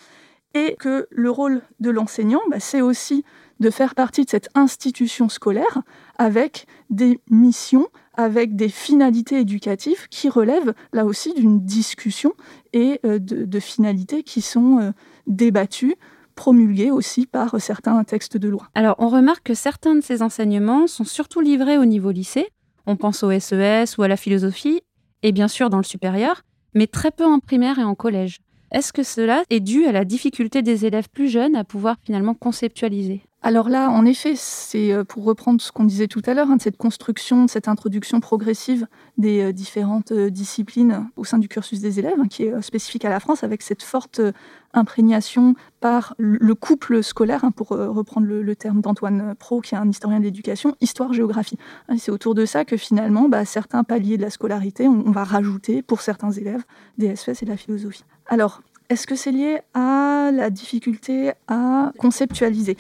et 0.55 0.76
que 0.79 1.08
le 1.11 1.32
rôle 1.32 1.62
de 1.81 1.90
l'enseignant, 1.90 2.38
bah, 2.49 2.61
c'est 2.61 2.81
aussi 2.81 3.25
de 3.58 3.70
faire 3.70 3.96
partie 3.96 4.25
de 4.25 4.31
cette 4.31 4.50
institution 4.55 5.29
scolaire 5.29 5.82
avec 6.17 6.67
des 6.90 7.19
missions, 7.29 7.88
avec 8.14 8.55
des 8.55 8.69
finalités 8.69 9.41
éducatives 9.41 10.06
qui 10.08 10.29
relèvent 10.29 10.75
là 10.93 11.06
aussi 11.06 11.34
d'une 11.34 11.64
discussion 11.64 12.34
et 12.73 13.00
euh, 13.05 13.19
de, 13.19 13.58
finalités 13.58 14.23
qui 14.23 14.43
sont 14.43 14.79
euh, 14.79 14.93
débattues 15.27 15.96
promulguée 16.39 16.93
aussi 16.93 17.27
par 17.27 17.61
certains 17.61 18.05
textes 18.05 18.37
de 18.37 18.49
loi. 18.49 18.69
Alors, 18.77 18.95
on 19.01 19.09
remarque 19.09 19.43
que 19.43 19.55
certains 19.55 19.97
de 19.97 20.01
ces 20.01 20.23
enseignements 20.23 20.87
sont 20.87 21.03
surtout 21.03 21.41
livrés 21.41 21.79
au 21.79 21.85
niveau 21.85 22.13
lycée. 22.13 22.47
On 22.87 22.95
pense 22.95 23.25
au 23.25 23.37
SES 23.37 23.57
e 23.57 23.85
ou 23.99 24.05
à 24.05 24.09
la 24.09 24.17
philosophie, 24.17 24.81
et 25.25 25.33
bien 25.33 25.49
sûr 25.49 25.69
dans 25.69 25.79
le 25.79 25.83
supérieur, 25.83 26.43
mais 26.75 26.87
très 26.87 27.11
peu 27.11 27.25
en 27.25 27.41
primaire 27.41 27.81
et 27.81 27.83
en 27.83 27.97
collège. 27.97 28.39
Est-ce 28.71 28.93
que 28.93 29.03
cela 29.03 29.43
est 29.51 29.59
dû 29.59 29.87
à 29.87 29.93
la 29.93 30.05
difficulté 30.05 30.63
des 30.63 30.87
élèves 30.87 31.09
plus 31.09 31.29
jeunes 31.29 31.57
à 31.57 31.65
pouvoir 31.65 31.97
finalement 32.05 32.35
conceptualiser? 32.35 33.23
Alors 33.41 33.69
là, 33.69 33.89
en 33.91 34.05
effet, 34.05 34.33
c'est 34.35 34.93
euh, 34.93 35.05
pour 35.05 35.23
reprendre 35.23 35.61
ce 35.61 35.71
qu'on 35.71 35.85
disait 35.85 36.09
tout 36.09 36.23
à 36.27 36.35
l'heure, 36.35 36.51
hein, 36.51 36.57
cette 36.59 36.77
construction, 36.77 37.47
cette 37.47 37.69
introduction 37.69 38.19
progressive 38.19 38.89
des 39.17 39.43
euh, 39.43 39.53
différentes 39.53 40.11
euh, 40.11 40.29
disciplines 40.29 41.09
au 41.17 41.25
sein 41.25 41.39
du 41.39 41.47
cursus 41.47 41.81
des 41.81 42.01
élèves, 42.01 42.19
hein, 42.19 42.27
qui 42.29 42.43
est 42.43 42.63
spécifique 42.63 43.05
à 43.05 43.11
la 43.11 43.21
France, 43.21 43.45
avec 43.45 43.63
cette 43.63 43.85
forte 43.85 44.21
imprégnation 44.75 45.55
par 45.81 46.15
le 46.19 46.53
couple 46.57 47.01
scolaire, 47.05 47.45
hein, 47.45 47.53
pour 47.53 47.69
reprendre 47.69 48.27
le, 48.27 48.57
terme 48.57 48.81
d'Antoine 48.81 49.37
Pro, 49.37 49.61
qui 49.61 49.77
est 49.77 49.79
un 49.79 49.89
historien 49.89 50.19
de 50.19 50.25
l'éducation, 50.25 50.75
histoire-géographie. 50.81 51.59
C'est 51.97 52.11
autour 52.11 52.35
de 52.35 52.45
ça 52.45 52.65
que 52.65 52.77
finalement, 52.77 53.29
bah, 53.29 53.45
certains 53.45 53.85
paliers 53.85 54.17
de 54.17 54.23
la 54.23 54.31
scolarité, 54.31 54.89
on, 54.89 55.05
on 55.07 55.11
va 55.13 55.23
rajouter 55.23 55.81
pour 55.83 56.03
certains 56.03 56.33
élèves 56.33 56.65
des 56.99 57.15
SES 57.15 57.43
et 57.43 57.45
de 57.45 57.51
la 57.51 57.57
philosophie. 57.57 58.05
Alors, 58.27 58.63
est-ce 58.91 59.07
que 59.07 59.15
c'est 59.15 59.33
lié 59.33 59.61
à 59.75 60.31
la 60.33 60.51
difficulté 60.51 61.33
à 61.47 61.93
conceptualiser? 61.99 62.77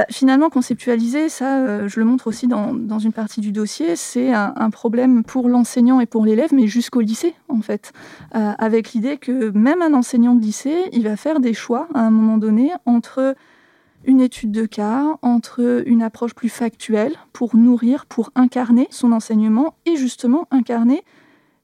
Bah, 0.00 0.06
finalement, 0.08 0.48
conceptualiser, 0.48 1.28
ça, 1.28 1.58
euh, 1.58 1.86
je 1.86 2.00
le 2.00 2.06
montre 2.06 2.26
aussi 2.26 2.46
dans, 2.46 2.98
une 2.98 3.12
partie 3.12 3.42
du 3.42 3.52
dossier, 3.52 3.96
c'est 3.96 4.32
un, 4.32 4.70
problème 4.70 5.22
pour 5.24 5.46
l'enseignant 5.46 6.00
et 6.00 6.06
pour 6.06 6.24
l'élève, 6.24 6.54
mais 6.54 6.68
jusqu'au 6.68 7.02
lycée, 7.02 7.34
en 7.50 7.60
fait. 7.60 7.92
Euh, 8.34 8.52
avec 8.56 8.94
l'idée 8.94 9.18
que 9.18 9.50
même 9.50 9.82
un 9.82 9.92
enseignant 9.92 10.34
de 10.34 10.40
lycée, 10.40 10.88
il 10.92 11.02
va 11.02 11.18
faire 11.18 11.38
des 11.38 11.52
choix 11.52 11.86
à 11.92 12.00
un 12.00 12.08
moment 12.08 12.38
donné 12.38 12.72
entre 12.86 13.34
une 14.06 14.22
étude 14.22 14.52
de 14.52 14.64
cas, 14.64 15.04
entre 15.20 15.82
une 15.84 16.00
approche 16.02 16.32
plus 16.32 16.48
factuelle 16.48 17.12
pour 17.34 17.54
nourrir, 17.54 18.06
pour 18.06 18.30
incarner 18.34 18.88
son 18.90 19.12
enseignement 19.12 19.74
et 19.84 19.96
justement 19.96 20.48
incarner 20.50 21.04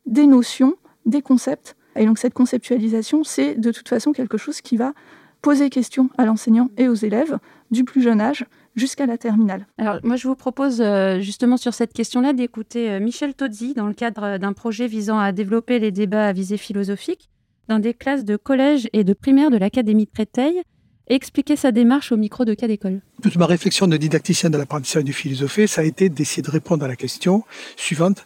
des 0.04 0.26
notions, 0.26 0.74
des 1.06 1.22
concepts. 1.22 1.74
Et 1.94 2.04
donc 2.04 2.18
cette 2.18 2.34
conceptualisation, 2.34 3.24
c'est 3.24 3.54
de 3.54 3.72
toute 3.72 3.88
façon 3.88 4.12
quelque 4.12 4.36
chose 4.36 4.60
qui 4.60 4.76
va 4.76 4.92
poser 5.40 5.70
question 5.70 6.10
à 6.18 6.26
l'enseignant 6.26 6.68
et 6.76 6.88
aux 6.88 6.94
élèves 6.94 7.38
du 7.70 7.84
plus 7.84 8.02
jeune 8.02 8.20
âge 8.20 8.44
jusqu'à 8.74 9.06
la 9.06 9.18
terminale. 9.18 9.66
Alors 9.78 9.98
moi 10.02 10.16
je 10.16 10.28
vous 10.28 10.36
propose 10.36 10.80
euh, 10.80 11.20
justement 11.20 11.56
sur 11.56 11.74
cette 11.74 11.92
question-là 11.92 12.32
d'écouter 12.32 12.90
euh, 12.90 13.00
Michel 13.00 13.34
Tozzi 13.34 13.74
dans 13.74 13.86
le 13.86 13.94
cadre 13.94 14.38
d'un 14.38 14.52
projet 14.52 14.86
visant 14.86 15.18
à 15.18 15.32
développer 15.32 15.78
les 15.78 15.90
débats 15.90 16.28
à 16.28 16.32
visée 16.32 16.58
philosophique 16.58 17.30
dans 17.68 17.78
des 17.78 17.94
classes 17.94 18.24
de 18.24 18.36
collège 18.36 18.88
et 18.92 19.04
de 19.04 19.12
primaire 19.12 19.50
de 19.50 19.56
l'Académie 19.56 20.04
de 20.04 20.10
Créteil 20.10 20.62
et 21.08 21.14
expliquer 21.14 21.56
sa 21.56 21.72
démarche 21.72 22.12
au 22.12 22.16
micro 22.16 22.44
de 22.44 22.54
cas 22.54 22.66
d'école. 22.66 23.00
Toute 23.22 23.36
ma 23.36 23.46
réflexion 23.46 23.86
de 23.86 23.96
didacticien 23.96 24.50
de 24.50 24.58
l'apprentissage 24.58 25.04
du 25.04 25.12
philosophie, 25.12 25.68
ça 25.68 25.82
a 25.82 25.84
été 25.84 26.08
d'essayer 26.08 26.42
de 26.42 26.50
répondre 26.50 26.84
à 26.84 26.88
la 26.88 26.96
question 26.96 27.44
suivante 27.76 28.24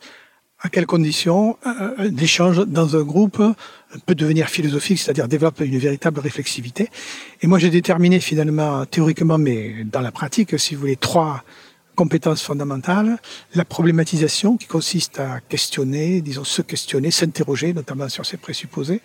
à 0.61 0.69
quelles 0.69 0.87
conditions 0.87 1.57
euh, 1.67 2.11
l'échange 2.11 2.67
dans 2.67 2.97
un 2.97 3.03
groupe 3.03 3.43
peut 4.07 4.15
devenir 4.15 4.49
philosophique, 4.49 4.99
c'est-à-dire 4.99 5.27
développer 5.27 5.65
une 5.65 5.79
véritable 5.79 6.21
réflexivité. 6.21 6.91
Et 7.43 7.47
moi, 7.47 7.59
j'ai 7.59 7.71
déterminé 7.71 8.21
finalement, 8.21 8.85
théoriquement, 8.87 9.39
mais 9.39 9.85
dans 9.85 10.01
la 10.01 10.13
pratique, 10.13 10.59
si 10.59 10.75
vous 10.75 10.83
voulez, 10.83 10.97
trois 10.97 11.43
compétences 12.01 12.41
fondamentales, 12.41 13.19
la 13.55 13.67
problématisation 13.67 14.57
qui 14.57 14.67
consiste 14.67 15.21
à 15.21 15.41
questionner, 15.41 16.23
disons 16.23 16.45
se 16.45 16.63
questionner, 16.63 17.11
s'interroger, 17.11 17.75
notamment 17.75 18.09
sur 18.09 18.25
ses 18.25 18.39
présupposés. 18.39 19.03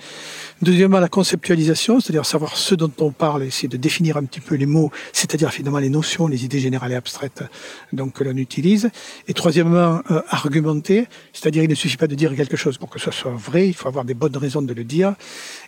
Deuxièmement, 0.61 1.01
la 1.01 1.09
conceptualisation, 1.09 1.99
c'est-à-dire 1.99 2.25
savoir 2.25 2.55
ce 2.55 2.73
dont 2.73 2.93
on 2.99 3.11
parle, 3.11 3.43
essayer 3.43 3.67
de 3.67 3.75
définir 3.75 4.15
un 4.15 4.23
petit 4.23 4.39
peu 4.39 4.55
les 4.55 4.65
mots, 4.65 4.91
c'est-à-dire 5.11 5.51
finalement 5.51 5.79
les 5.79 5.89
notions, 5.89 6.27
les 6.27 6.45
idées 6.45 6.61
générales 6.61 6.93
et 6.93 6.95
abstraites 6.95 7.43
donc, 7.91 8.13
que 8.13 8.23
l'on 8.23 8.37
utilise. 8.37 8.89
Et 9.27 9.33
troisièmement, 9.33 9.99
euh, 10.09 10.21
argumenter, 10.29 11.09
c'est-à-dire 11.33 11.63
il 11.63 11.69
ne 11.69 11.75
suffit 11.75 11.97
pas 11.97 12.07
de 12.07 12.15
dire 12.15 12.33
quelque 12.33 12.55
chose 12.55 12.77
pour 12.77 12.89
que 12.89 12.99
ce 12.99 13.11
soit 13.11 13.35
vrai, 13.35 13.67
il 13.67 13.73
faut 13.73 13.89
avoir 13.89 14.05
des 14.05 14.13
bonnes 14.13 14.37
raisons 14.37 14.61
de 14.61 14.73
le 14.73 14.85
dire. 14.85 15.15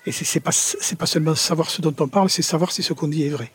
Et 0.06 0.14
c'est 0.14 0.40
pas, 0.40 0.52
pas 0.98 1.06
seulement 1.06 1.36
savoir 1.36 1.70
ce 1.70 1.82
dont 1.82 1.96
on 2.00 2.08
parle, 2.08 2.30
c'est 2.30 2.42
savoir 2.42 2.72
si 2.72 2.84
ce 2.84 2.94
qu'on 2.94 3.10
dit 3.10 3.24
est 3.24 3.36
vrai. 3.38 3.52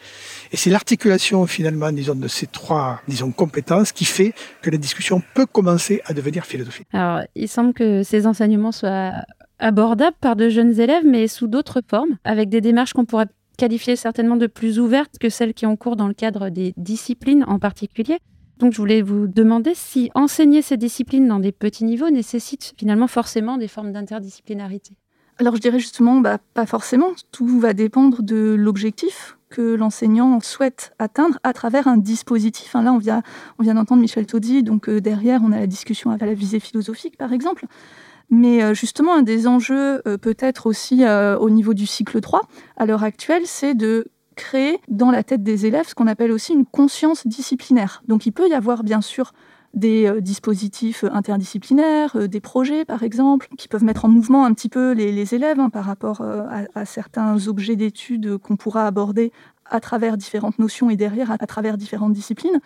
Et 0.53 0.59
c'est 0.59 0.69
l'articulation 0.69 1.47
finalement, 1.47 1.91
disons, 1.91 2.15
de 2.15 2.29
ces 2.29 2.47
trois, 2.47 3.01
disons, 3.09 3.33
compétences 3.33 3.91
qui 3.91 4.05
fait 4.05 4.35
que 4.61 4.71
la 4.71 4.77
discussion 4.77 5.23
peut 5.35 5.47
commencer 5.47 6.03
à 6.05 6.13
devenir 6.13 6.45
philosophique. 6.45 6.87
Alors, 6.93 7.23
il 7.35 7.49
semble 7.49 7.73
que 7.73 8.03
ces 8.03 8.27
enseignements 8.27 8.71
soient 8.71 9.13
abordables 9.59 10.17
par 10.21 10.37
de 10.37 10.51
jeunes 10.51 10.79
élèves, 10.79 11.05
mais 11.07 11.27
sous 11.27 11.47
d'autres 11.47 11.81
formes, 11.89 12.19
avec 12.25 12.51
des 12.51 12.61
démarches 12.61 12.93
qu'on 12.93 13.07
pourrait 13.07 13.29
qualifier 13.57 13.97
certainement 13.97 14.37
de 14.37 14.47
plus 14.47 14.79
ouvertes 14.79 15.19
que 15.19 15.31
celles 15.31 15.55
qui 15.55 15.65
ont 15.65 15.77
cours 15.77 15.97
dans 15.97 16.09
le 16.09 16.15
cadre 16.15 16.51
des 16.51 16.75
disciplines 16.77 17.45
en 17.47 17.59
particulier. 17.59 18.19
Donc 18.59 18.73
je 18.73 18.79
voulais 18.79 19.03
vous 19.03 19.27
demander 19.29 19.73
si 19.75 20.11
enseigner 20.15 20.63
ces 20.63 20.77
disciplines 20.77 21.29
dans 21.29 21.41
des 21.41 21.53
petits 21.53 21.85
niveaux 21.85 22.11
nécessite 22.11 22.75
finalement 22.79 23.09
forcément 23.09 23.57
des 23.57 23.69
formes 23.69 23.93
d'interdisciplinarité. 23.93 24.93
Alors 25.39 25.57
je 25.57 25.61
dirais 25.61 25.79
justement, 25.79 26.21
bah, 26.21 26.39
pas 26.55 26.67
forcément. 26.67 27.09
Tout 27.31 27.59
va 27.59 27.73
dépendre 27.73 28.23
de 28.23 28.55
l'objectif 28.59 29.39
que 29.53 29.75
l'enseignant 29.75 30.41
souhaite 30.41 30.93
atteindre 30.99 31.39
à 31.45 31.53
travers 31.53 31.87
un 31.87 31.99
dispositif. 31.99 32.73
Là, 32.75 32.93
on 32.93 32.99
vient, 32.99 33.23
on 33.59 33.63
vient 33.63 33.75
d'entendre 33.75 34.01
Michel 34.01 34.27
Taudy, 34.27 34.63
donc 34.63 34.89
euh, 34.89 35.01
derrière, 35.01 35.43
on 35.45 35.53
a 35.53 35.61
la 35.61 35.67
discussion 35.67 36.11
à 36.11 36.17
la 36.17 36.35
visée 36.35 36.59
philosophique, 36.59 37.17
par 37.17 37.33
exemple. 37.33 37.67
Mais 38.31 38.63
euh, 38.63 38.73
justement, 38.73 39.15
un 39.15 39.23
des 39.23 39.47
enjeux, 39.47 40.01
euh, 40.09 40.17
peut-être 40.17 40.67
aussi 40.67 41.05
au 41.05 41.51
niveau 41.51 41.75
du 41.75 41.87
cycle 41.87 42.21
3, 42.21 42.41
à 42.77 42.87
l'heure 42.87 43.05
actuelle, 43.05 43.43
c'est 43.45 43.75
de 43.75 44.09
créer 44.35 44.81
dans 44.89 45.11
la 45.11 45.23
tête 45.23 45.43
des 45.43 45.67
élèves 45.67 45.89
ce 45.89 45.95
qu'on 45.95 46.07
appelle 46.07 46.33
aussi 46.33 46.53
une 46.53 46.67
conscience 46.67 47.27
disciplinaire. 47.27 48.03
Donc 48.09 48.27
il 48.27 48.33
peut 48.33 48.49
y 48.49 48.55
avoir 48.55 48.83
bien 48.83 49.01
sûr 49.01 49.33
des 49.75 50.07
euh, 50.07 50.21
dispositifs 50.21 51.05
interdisciplinaires, 51.05 52.17
euh, 52.17 52.27
des 52.27 52.41
projets 52.41 52.85
par 52.85 53.03
exemple, 53.03 53.49
qui 53.57 53.69
peuvent 53.69 53.85
mettre 53.85 54.05
en 54.05 54.09
mouvement 54.09 54.45
un 54.45 54.53
petit 54.53 54.69
peu 54.69 54.93
les, 54.93 55.35
élèves 55.35 55.61
hein, 55.61 55.71
par 55.71 55.85
rapport 55.85 56.21
euh, 56.21 56.45
à, 56.75 56.85
certains 56.85 57.49
objets 57.49 57.77
d'études 57.77 58.37
qu'on 58.39 58.57
pourra 58.57 58.87
aborder 58.87 59.33
à 59.67 59.81
travers 59.81 60.17
différentes 60.17 60.59
notions 60.59 60.91
et 60.91 60.97
derrière 60.97 61.31
à, 61.31 61.39
travers 61.39 61.79
différentes 61.79 62.13
disciplines, 62.13 62.61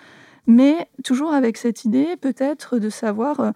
mais 0.47 0.89
toujours 1.05 1.33
avec 1.33 1.57
cette 1.57 1.85
idée 1.85 2.17
peut-être 2.21 2.79
de 2.79 2.91
savoir 2.91 3.53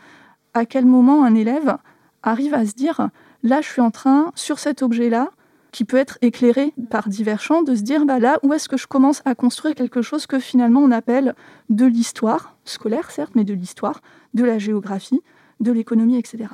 à 0.55 0.67
quel 0.67 0.87
moment 0.87 1.25
un 1.25 1.35
élève 1.35 1.77
arrive 2.23 2.55
à 2.55 2.67
se 2.67 2.75
dire 2.75 3.09
là 3.43 3.61
je 3.61 3.69
suis 3.69 3.81
en 3.81 3.91
train 3.91 4.31
sur 4.35 4.59
cet 4.59 4.83
objet-là 4.83 5.31
qui 5.73 5.85
peut 5.85 5.97
être 5.97 6.19
éclairé 6.23 6.73
par 6.91 7.09
divers 7.09 7.41
champs, 7.41 7.63
de 7.63 7.75
se 7.75 7.83
dire 7.83 8.05
bah 8.05 8.19
là, 8.19 8.39
où 8.43 8.53
est-ce 8.53 8.69
que 8.69 8.77
je 8.77 8.87
commence 8.87 9.23
à 9.25 9.35
construire 9.35 9.75
quelque 9.75 10.03
chose 10.03 10.27
que 10.27 10.39
finalement 10.39 10.81
on 10.81 10.91
appelle 10.91 11.35
de 11.69 11.87
l'histoire, 11.87 12.57
scolaire 12.65 13.11
certes, 13.11 13.33
mais 13.35 13.45
de 13.45 13.55
l'histoire, 13.55 14.01
de 14.35 14.45
la 14.45 14.59
géographie, 14.59 15.21
de 15.61 15.73
l'économie, 15.73 16.17
etc. 16.17 16.49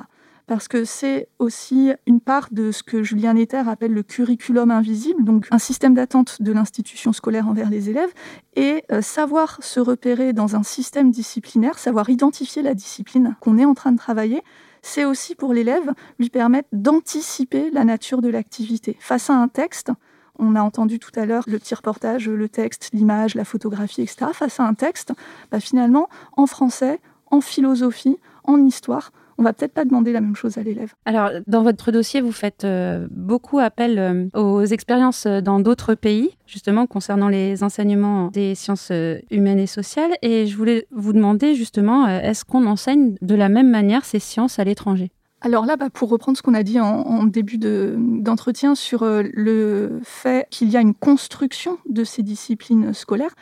Parce 0.47 0.69
que 0.69 0.85
c'est 0.85 1.27
aussi 1.39 1.91
une 2.05 2.21
part 2.21 2.47
de 2.51 2.71
ce 2.71 2.81
que 2.81 3.03
Julien 3.03 3.33
Netter 3.33 3.63
appelle 3.67 3.93
le 3.93 4.01
curriculum 4.01 4.71
invisible, 4.71 5.25
donc 5.25 5.45
un 5.51 5.59
système 5.59 5.93
d'attente 5.93 6.41
de 6.41 6.53
l'institution 6.53 7.11
scolaire 7.11 7.49
envers 7.49 7.69
les 7.69 7.89
élèves, 7.89 8.13
et 8.55 8.85
euh, 8.91 9.01
savoir 9.01 9.61
se 9.61 9.81
repérer 9.81 10.31
dans 10.31 10.55
un 10.55 10.63
système 10.63 11.11
disciplinaire, 11.11 11.77
savoir 11.77 12.09
identifier 12.09 12.61
la 12.61 12.73
discipline 12.73 13.35
qu'on 13.41 13.57
est 13.57 13.65
en 13.65 13.73
train 13.73 13.91
de 13.91 13.97
travailler, 13.97 14.41
c'est 14.81 15.05
aussi 15.05 15.35
pour 15.35 15.53
l'élève 15.53 15.91
lui 16.19 16.29
permettre 16.29 16.69
d'anticiper 16.71 17.69
la 17.71 17.83
nature 17.83 18.21
de 18.21 18.29
l'activité. 18.29 18.97
Face 18.99 19.29
à 19.29 19.33
un 19.33 19.47
texte, 19.47 19.91
on 20.39 20.55
a 20.55 20.61
entendu 20.61 20.99
tout 20.99 21.11
à 21.15 21.25
l'heure 21.25 21.43
le 21.47 21.59
petit 21.59 21.75
reportage, 21.75 22.29
le 22.29 22.49
texte, 22.49 22.89
l'image, 22.93 23.35
la 23.35 23.45
photographie, 23.45 24.01
etc. 24.01 24.31
Face 24.33 24.59
à 24.59 24.63
un 24.63 24.73
texte, 24.73 25.13
bah, 25.51 25.59
finalement, 25.59 26.09
en 26.35 26.45
français, 26.45 26.99
en 27.31 27.41
philosophie, 27.41 28.17
en 28.43 28.63
histoire, 28.63 29.11
on 29.37 29.43
va 29.43 29.53
peut-être 29.53 29.73
pas 29.73 29.85
demander 29.85 30.11
la 30.11 30.21
même 30.21 30.35
chose 30.35 30.57
à 30.57 30.63
l'élève. 30.63 30.93
Alors, 31.05 31.29
dans 31.45 31.61
votre 31.61 31.91
dossier, 31.91 32.21
vous 32.21 32.31
faites 32.31 32.63
euh, 32.63 33.07
beaucoup 33.11 33.59
appel 33.59 33.99
euh, 33.99 34.39
aux 34.39 34.63
expériences 34.65 35.25
euh, 35.25 35.41
dans 35.41 35.59
d'autres 35.59 35.93
pays, 35.93 36.31
justement 36.47 36.87
concernant 36.87 37.27
les 37.27 37.63
enseignements 37.63 38.29
des 38.29 38.55
sciences 38.55 38.91
humaines 39.29 39.59
et 39.59 39.67
sociales. 39.67 40.11
Et 40.21 40.47
je 40.47 40.57
voulais 40.57 40.87
vous 40.91 41.13
demander 41.13 41.55
justement, 41.55 42.07
est-ce 42.07 42.45
qu'on 42.45 42.65
enseigne 42.65 43.15
de 43.21 43.35
la 43.35 43.49
même 43.49 43.69
manière 43.69 44.05
ces 44.05 44.19
sciences 44.19 44.59
à 44.59 44.63
l'étranger? 44.63 45.11
Alors 45.41 45.65
là, 45.65 45.75
bah, 45.75 45.89
pour 45.91 46.09
reprendre 46.09 46.37
ce 46.37 46.41
qu'on 46.41 46.55
a 46.55 46.63
dit 46.63 46.79
en, 46.79 47.25
début 47.25 47.59
d'entretien 47.59 48.73
sur 48.73 49.05
le 49.05 49.99
fait 50.03 50.47
qu'il 50.49 50.69
y 50.69 50.77
a 50.77 50.81
une 50.81 50.95
construction 50.95 51.77
de 51.87 52.03
ces 52.03 52.23
disciplines 52.23 52.93
scolaires, 52.93 53.35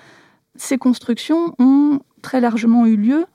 ces 0.56 0.78
constructions 0.78 1.56
ont 1.60 2.00
très 2.22 2.42
largement 2.42 2.86
eu 2.86 2.98
lieu 2.98 3.26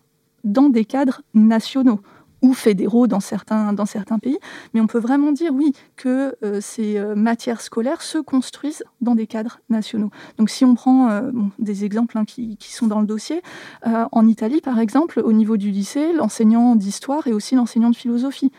dans 0.45 0.69
des 0.69 0.85
cadres 0.85 1.23
nationaux 1.33 2.01
ou 2.43 2.55
fédéraux 2.55 3.07
dans 3.07 3.21
certains, 3.21 3.75
pays. 4.21 4.39
Mais 4.75 4.81
on 4.81 4.87
peut 4.87 4.99
vraiment 4.99 5.33
dire, 5.33 5.53
oui, 5.53 5.73
que 5.97 6.37
euh, 6.43 6.61
ces 6.61 6.97
euh, 6.97 7.15
matières 7.15 7.61
scolaires 7.61 8.03
se 8.03 8.19
construisent 8.19 8.85
dans 9.01 9.15
des 9.15 9.27
cadres 9.27 9.61
nationaux. 9.69 10.11
Donc 10.39 10.51
si 10.51 10.65
on 10.65 10.75
prend 10.75 11.11
euh, 11.11 11.31
des 11.59 11.85
exemples 11.85 12.19
hein, 12.19 12.25
qui, 12.25 12.57
qui, 12.57 12.73
sont 12.73 12.87
dans 12.87 13.01
le 13.01 13.07
dossier, 13.07 13.43
en 13.85 14.27
Italie, 14.27 14.61
par 14.61 14.79
exemple, 14.79 15.21
au 15.25 15.33
niveau 15.33 15.57
du 15.57 15.71
lycée, 15.71 16.13
l'enseignant 16.13 16.77
d'histoire 16.77 17.27
est 17.27 17.33
aussi 17.33 17.55
l'enseignant 17.55 17.91
de 17.91 17.97
philosophie. 17.97 18.53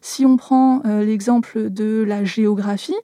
Si 0.00 0.24
on 0.24 0.36
prend 0.36 0.82
l'exemple 0.84 1.70
de 1.70 2.04
la 2.06 2.24
géographie, 2.24 2.94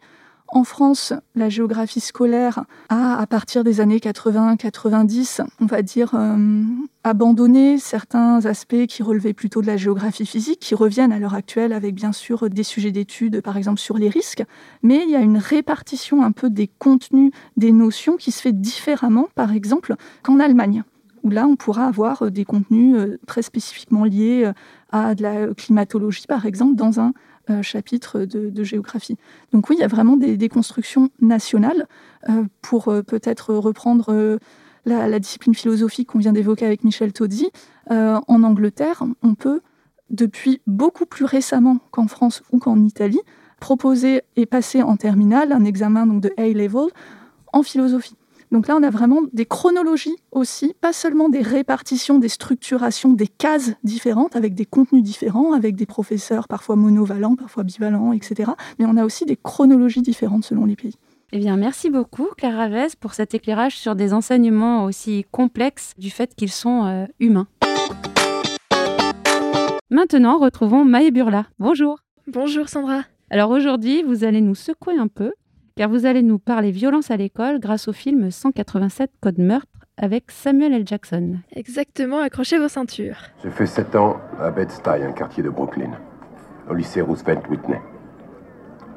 en 0.55 0.63
France, 0.63 1.13
la 1.35 1.49
géographie 1.49 1.99
scolaire 1.99 2.65
a, 2.89 3.19
à 3.19 3.27
partir 3.27 3.65
des 3.65 3.81
années 3.81 3.99
80-90, 3.99 5.45
on 5.61 5.67
va 5.67 5.83
dire, 5.83 6.15
euh, 6.15 6.63
abandonné 7.03 7.77
certains 7.79 8.47
aspects 8.47 8.87
qui 8.87 9.03
relevaient 9.03 9.33
plutôt 9.33 9.63
de 9.63 9.67
la 9.67 9.77
géographie 9.77 10.25
physique, 10.25 10.61
qui 10.61 10.77
reviennent 10.77 11.11
à 11.11 11.19
l'heure 11.19 11.35
actuelle 11.35 11.73
avec 11.73 11.97
bien 11.97 12.13
sûr 12.13 12.49
des 12.49 12.63
sujets 12.63 12.93
d'études, 12.93 13.41
par 13.41 13.57
exemple 13.57 13.81
sur 13.81 13.99
les 13.99 14.09
risques, 14.09 14.45
mais 14.83 15.03
il 15.03 15.11
y 15.11 15.17
a 15.17 15.21
une 15.21 15.39
répartition 15.39 16.23
un 16.23 16.31
peu 16.31 16.51
des 16.51 16.69
contenus, 16.79 17.33
des 17.57 17.73
notions 17.73 18.17
qui 18.17 18.31
se 18.31 18.41
fait 18.41 18.53
différemment, 18.53 19.27
par 19.35 19.53
exemple, 19.53 19.97
qu'en 20.23 20.39
Allemagne 20.39 20.85
où 21.25 21.31
là, 21.31 21.47
on 21.47 21.57
pourra 21.57 21.87
avoir 21.87 22.31
des 22.31 22.45
contenus 22.45 22.97
euh, 22.97 23.19
très 23.27 23.43
spécifiquement 23.43 24.05
liés 24.05 24.45
euh, 24.45 24.53
à 24.91 25.15
de 25.15 25.23
la 25.23 25.55
climatologie, 25.55 26.27
par 26.29 26.47
exemple, 26.47 26.77
dans 26.77 27.01
un 27.01 27.13
euh, 27.51 27.61
chapitre 27.61 28.21
de, 28.21 28.65
géographie. 28.65 29.19
Donc 29.53 29.69
oui, 29.69 29.77
il 29.77 29.81
y 29.83 29.85
a 29.85 29.87
vraiment 29.87 30.17
des, 30.17 30.49
constructions 30.49 31.11
nationales 31.21 31.87
euh, 32.31 32.45
pour 32.63 32.89
euh, 32.89 33.03
peut-être 33.03 33.53
reprendre 33.53 34.39
la, 34.87 35.19
discipline 35.19 35.55
philosophique 35.55 36.09
qu'on 36.09 36.21
vient 36.21 36.33
d'évoquer 36.33 36.65
avec 36.65 36.85
Michel 36.85 37.13
Tozzi. 37.13 37.51
en 37.91 38.43
Angleterre, 38.43 39.05
on 39.23 39.35
peut, 39.35 39.61
depuis 40.09 40.63
beaucoup 40.67 41.05
plus 41.05 41.27
récemment 41.27 41.81
qu'en 41.91 42.07
France 42.07 42.43
ou 42.51 42.59
qu'en 42.59 42.83
Italie, 42.83 43.21
proposer 43.61 44.23
et 44.37 44.47
passer 44.47 44.83
en 44.83 44.97
terminale 44.97 45.53
un 45.53 45.67
examen 45.67 46.07
de 46.07 46.33
A-level 46.39 46.89
en 47.53 47.63
philosophie. 47.63 48.17
Donc 48.55 48.69
là, 48.69 48.77
on 48.79 48.85
a 48.85 48.91
vraiment 48.91 49.23
des 49.33 49.47
chronologies 49.47 50.15
aussi, 50.31 50.77
pas 50.81 50.93
seulement 50.93 51.29
des 51.29 51.43
répartitions, 51.43 52.21
des 52.21 52.29
structurations, 52.29 53.13
des 53.13 53.27
cases 53.27 53.73
différentes, 53.83 54.37
avec 54.37 54.55
des 54.55 54.65
contenus 54.65 55.03
différents, 55.03 55.55
avec 55.55 55.75
des 55.75 55.87
professeurs 55.87 56.47
parfois 56.47 56.77
monovalents, 56.77 57.35
parfois 57.35 57.65
bivalents, 57.65 58.13
etc. 58.13 58.53
Mais 58.79 58.85
on 58.87 58.97
a 58.97 59.05
aussi 59.05 59.25
des 59.25 59.37
chronologies 59.37 60.03
différentes 60.03 60.45
selon 60.45 60.67
les 60.67 60.77
pays. 60.77 60.95
Eh 61.33 61.39
bien, 61.39 61.57
merci 61.57 61.91
beaucoup, 61.91 62.29
Clara 62.37 62.69
Vez, 62.69 62.95
pour 63.01 63.15
cet 63.15 63.35
éclairage 63.35 63.77
sur 63.77 63.97
des 63.97 64.15
enseignements 64.15 64.85
aussi 64.85 65.27
complexes 65.33 65.93
du 65.99 66.11
fait 66.11 66.33
qu'ils 66.37 66.53
sont 66.53 66.85
euh, 66.85 67.07
humains. 67.19 67.49
Maintenant, 69.91 70.39
retrouvons 70.39 70.85
Maë 70.85 71.11
Burla. 71.11 71.47
Bonjour. 71.59 71.99
Bonjour, 72.29 72.69
Sandra. 72.69 73.03
Alors 73.31 73.51
aujourd'hui, 73.51 74.05
vous 74.05 74.23
allez 74.23 74.41
nous 74.41 74.55
secouer 74.55 74.97
un 74.97 75.09
peu 75.09 75.33
car 75.77 75.89
vous 75.89 76.07
allez 76.07 76.23
nous 76.23 76.39
parler 76.39 76.71
violence 76.71 77.11
à 77.11 77.17
l'école 77.17 77.59
grâce 77.59 77.89
au 77.89 77.93
film 77.93 78.31
187 78.31 79.11
Code 79.21 79.39
meurtre 79.39 79.67
avec 79.97 80.31
Samuel 80.31 80.73
L. 80.73 80.87
Jackson. 80.87 81.37
Exactement, 81.53 82.21
accrochez 82.21 82.59
vos 82.59 82.69
ceintures. 82.69 83.17
J'ai 83.43 83.51
fait 83.51 83.67
7 83.67 83.97
ans 83.97 84.17
à 84.41 84.51
Bed-Stuy, 84.51 85.03
un 85.03 85.13
quartier 85.13 85.43
de 85.43 85.51
Brooklyn, 85.51 85.91
au 86.69 86.75
lycée 86.75 87.01
Roosevelt 87.01 87.49
Whitney. 87.49 87.81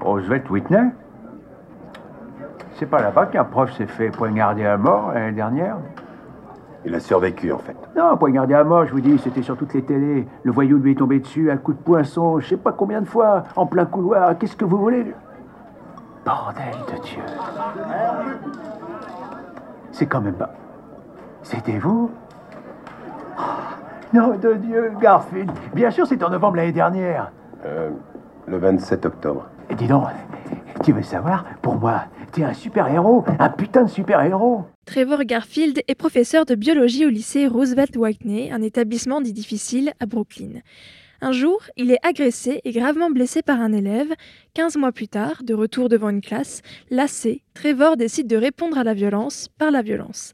Roosevelt 0.01 0.49
Whitney? 0.49 0.91
C'est 2.75 2.85
pas 2.85 3.01
là-bas 3.01 3.27
qu'un 3.27 3.43
prof 3.43 3.75
s'est 3.75 3.87
fait 3.87 4.09
poignarder 4.09 4.65
à 4.65 4.77
mort 4.77 5.11
l'année 5.13 5.35
dernière? 5.35 5.77
Il 6.85 6.93
a 6.93 6.99
survécu, 6.99 7.51
en 7.51 7.57
fait. 7.57 7.75
Non, 7.95 8.15
poignardé 8.17 8.53
à 8.53 8.63
mort, 8.63 8.85
je 8.85 8.93
vous 8.93 9.01
dis, 9.01 9.17
c'était 9.17 9.41
sur 9.41 9.57
toutes 9.57 9.73
les 9.73 9.83
télés. 9.83 10.27
Le 10.43 10.51
voyou 10.51 10.77
lui 10.77 10.91
est 10.91 10.95
tombé 10.95 11.19
dessus 11.19 11.49
à 11.49 11.57
coup 11.57 11.73
de 11.73 11.79
poinçon, 11.79 12.39
je 12.39 12.49
sais 12.49 12.57
pas 12.57 12.71
combien 12.71 13.01
de 13.01 13.07
fois, 13.07 13.43
en 13.55 13.65
plein 13.65 13.85
couloir. 13.85 14.37
Qu'est-ce 14.37 14.55
que 14.55 14.65
vous 14.65 14.77
voulez? 14.77 15.13
Bordel 16.27 16.75
de 16.93 17.01
Dieu. 17.05 17.23
C'est 19.93 20.07
quand 20.07 20.19
même 20.19 20.35
pas. 20.35 20.53
C'était 21.41 21.79
vous 21.79 22.11
Oh, 23.39 23.41
Non 24.13 24.35
de 24.35 24.55
Dieu, 24.55 24.91
Garfield. 24.99 25.49
Bien 25.73 25.89
sûr, 25.89 26.05
c'était 26.05 26.25
en 26.25 26.29
novembre 26.29 26.57
l'année 26.57 26.73
dernière. 26.73 27.31
Euh, 27.65 27.91
le 28.45 28.57
27 28.57 29.05
octobre. 29.05 29.47
Et 29.69 29.75
dis 29.75 29.87
donc, 29.87 30.03
tu 30.83 30.91
veux 30.91 31.01
savoir 31.01 31.45
Pour 31.61 31.75
moi, 31.77 32.03
t'es 32.33 32.43
un 32.43 32.53
super-héros, 32.53 33.23
un 33.39 33.49
putain 33.49 33.83
de 33.83 33.89
super-héros. 33.89 34.65
Trevor 34.85 35.23
Garfield 35.23 35.79
est 35.87 35.95
professeur 35.95 36.43
de 36.43 36.55
biologie 36.55 37.05
au 37.05 37.09
lycée 37.09 37.47
Roosevelt 37.47 37.95
Whitney, 37.95 38.51
un 38.51 38.61
établissement 38.61 39.21
dit 39.21 39.31
difficile 39.31 39.93
à 40.01 40.05
Brooklyn. 40.05 40.59
Un 41.19 41.31
jour, 41.31 41.61
il 41.77 41.91
est 41.91 42.05
agressé 42.05 42.61
et 42.63 42.71
gravement 42.71 43.09
blessé 43.09 43.41
par 43.41 43.59
un 43.59 43.73
élève. 43.73 44.13
15 44.53 44.77
mois 44.77 44.91
plus 44.91 45.07
tard, 45.07 45.41
de 45.43 45.55
retour 45.55 45.89
devant 45.89 46.09
une 46.09 46.21
classe, 46.21 46.61
lassé, 46.91 47.41
Trevor 47.55 47.97
décide 47.97 48.27
de 48.27 48.37
répondre 48.37 48.77
à 48.77 48.83
la 48.83 48.93
violence 48.93 49.49
par 49.57 49.71
la 49.71 49.81
violence. 49.81 50.33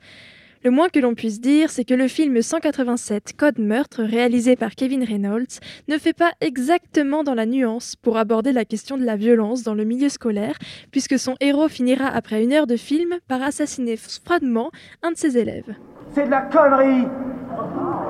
Le 0.65 0.71
moins 0.71 0.89
que 0.89 0.99
l'on 0.99 1.13
puisse 1.13 1.41
dire, 1.41 1.69
c'est 1.69 1.83
que 1.83 1.93
le 1.93 2.07
film 2.07 2.41
187 2.41 3.33
Code 3.37 3.59
meurtre, 3.59 4.03
réalisé 4.03 4.55
par 4.55 4.75
Kevin 4.75 5.03
Reynolds, 5.03 5.59
ne 5.89 5.97
fait 5.97 6.13
pas 6.13 6.31
exactement 6.41 7.23
dans 7.23 7.33
la 7.33 7.45
nuance 7.45 7.95
pour 7.95 8.17
aborder 8.17 8.51
la 8.51 8.65
question 8.65 8.97
de 8.97 9.05
la 9.05 9.15
violence 9.15 9.63
dans 9.63 9.73
le 9.73 9.83
milieu 9.85 10.09
scolaire, 10.09 10.57
puisque 10.91 11.19
son 11.19 11.35
héros 11.39 11.67
finira 11.67 12.07
après 12.07 12.43
une 12.43 12.53
heure 12.53 12.67
de 12.67 12.77
film 12.77 13.15
par 13.27 13.41
assassiner 13.41 13.97
froidement 13.97 14.71
un 15.01 15.11
de 15.11 15.17
ses 15.17 15.37
élèves. 15.37 15.75
C'est 16.13 16.25
de 16.25 16.31
la 16.31 16.41
connerie 16.43 17.07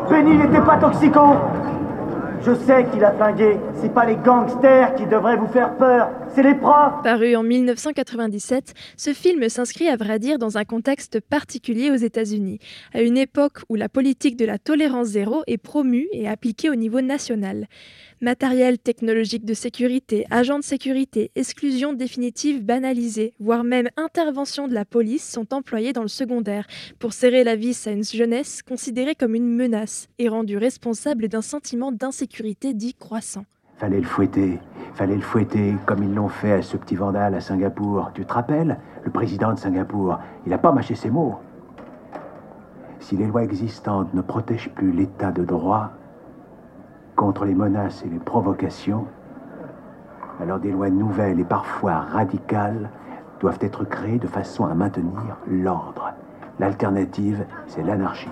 Benny 0.09 0.37
n'était 0.37 0.61
pas 0.61 0.77
toxico 0.77 1.21
Je 2.45 2.53
sais 2.55 2.85
qu'il 2.91 3.01
a 3.05 3.13
flingué. 3.13 3.57
C'est 3.81 3.93
pas 3.93 4.05
les 4.05 4.17
gangsters 4.17 4.95
qui 4.95 5.05
devraient 5.05 5.37
vous 5.37 5.47
faire 5.47 5.77
peur, 5.77 6.09
c'est 6.35 6.43
les 6.43 6.55
profs 6.55 7.01
Paru 7.03 7.35
en 7.37 7.43
1997, 7.43 8.73
ce 8.97 9.13
film 9.13 9.47
s'inscrit 9.47 9.87
à 9.87 9.95
vrai 9.95 10.19
dire 10.19 10.39
dans 10.39 10.57
un 10.57 10.65
contexte 10.65 11.21
particulier 11.21 11.89
aux 11.91 11.95
États-Unis, 11.95 12.59
à 12.93 13.01
une 13.01 13.17
époque 13.17 13.59
où 13.69 13.75
la 13.75 13.87
politique 13.87 14.35
de 14.35 14.45
la 14.45 14.57
tolérance 14.57 15.07
zéro 15.07 15.43
est 15.47 15.57
promue 15.57 16.07
et 16.11 16.27
appliquée 16.27 16.69
au 16.69 16.75
niveau 16.75 17.01
national. 17.01 17.67
Matériel 18.21 18.79
technologique 18.79 19.43
de 19.43 19.53
sécurité, 19.53 20.25
agents 20.31 20.59
de 20.59 20.63
sécurité, 20.63 21.31
exclusion 21.35 21.91
définitive 21.91 22.63
banalisée, 22.63 23.33
voire 23.39 23.65
même 23.65 23.89
intervention 23.97 24.69
de 24.69 24.73
la 24.73 24.85
police 24.85 25.29
sont 25.29 25.53
employés 25.53 25.91
dans 25.91 26.03
le 26.03 26.07
secondaire 26.07 26.65
pour 26.99 27.11
serrer 27.11 27.43
la 27.43 27.57
vis 27.57 27.85
à 27.85 27.91
une 27.91 28.03
jeunesse 28.05 28.61
considérée 28.61 29.15
comme 29.15 29.35
une 29.35 29.53
menace 29.53 30.07
et 30.19 30.29
rendue 30.29 30.57
responsable 30.57 31.27
d'un 31.27 31.41
sentiment 31.41 31.91
d'insécurité 31.91 32.32
dit 32.73 32.95
croissant. 32.95 33.45
Fallait 33.77 33.99
le 33.99 34.05
fouetter, 34.05 34.59
fallait 34.93 35.15
le 35.15 35.21
fouetter, 35.21 35.75
comme 35.85 36.03
ils 36.03 36.13
l'ont 36.13 36.29
fait 36.29 36.53
à 36.53 36.61
ce 36.61 36.77
petit 36.77 36.95
vandale 36.95 37.35
à 37.35 37.41
Singapour. 37.41 38.11
Tu 38.13 38.25
te 38.25 38.33
rappelles? 38.33 38.77
Le 39.03 39.11
président 39.11 39.53
de 39.53 39.59
Singapour, 39.59 40.19
il 40.45 40.49
n'a 40.49 40.57
pas 40.57 40.71
mâché 40.71 40.95
ses 40.95 41.09
mots. 41.09 41.35
Si 42.99 43.17
les 43.17 43.27
lois 43.27 43.43
existantes 43.43 44.13
ne 44.13 44.21
protègent 44.21 44.69
plus 44.69 44.91
l'état 44.91 45.31
de 45.31 45.43
droit 45.43 45.91
contre 47.15 47.45
les 47.45 47.53
menaces 47.53 48.03
et 48.05 48.09
les 48.09 48.19
provocations, 48.19 49.05
alors 50.39 50.59
des 50.59 50.71
lois 50.71 50.89
nouvelles 50.89 51.39
et 51.39 51.43
parfois 51.43 51.99
radicales 51.99 52.89
doivent 53.39 53.59
être 53.61 53.83
créées 53.83 54.19
de 54.19 54.27
façon 54.27 54.65
à 54.65 54.73
maintenir 54.73 55.37
l'ordre. 55.47 56.13
L'alternative, 56.59 57.45
c'est 57.67 57.83
l'anarchie. 57.83 58.29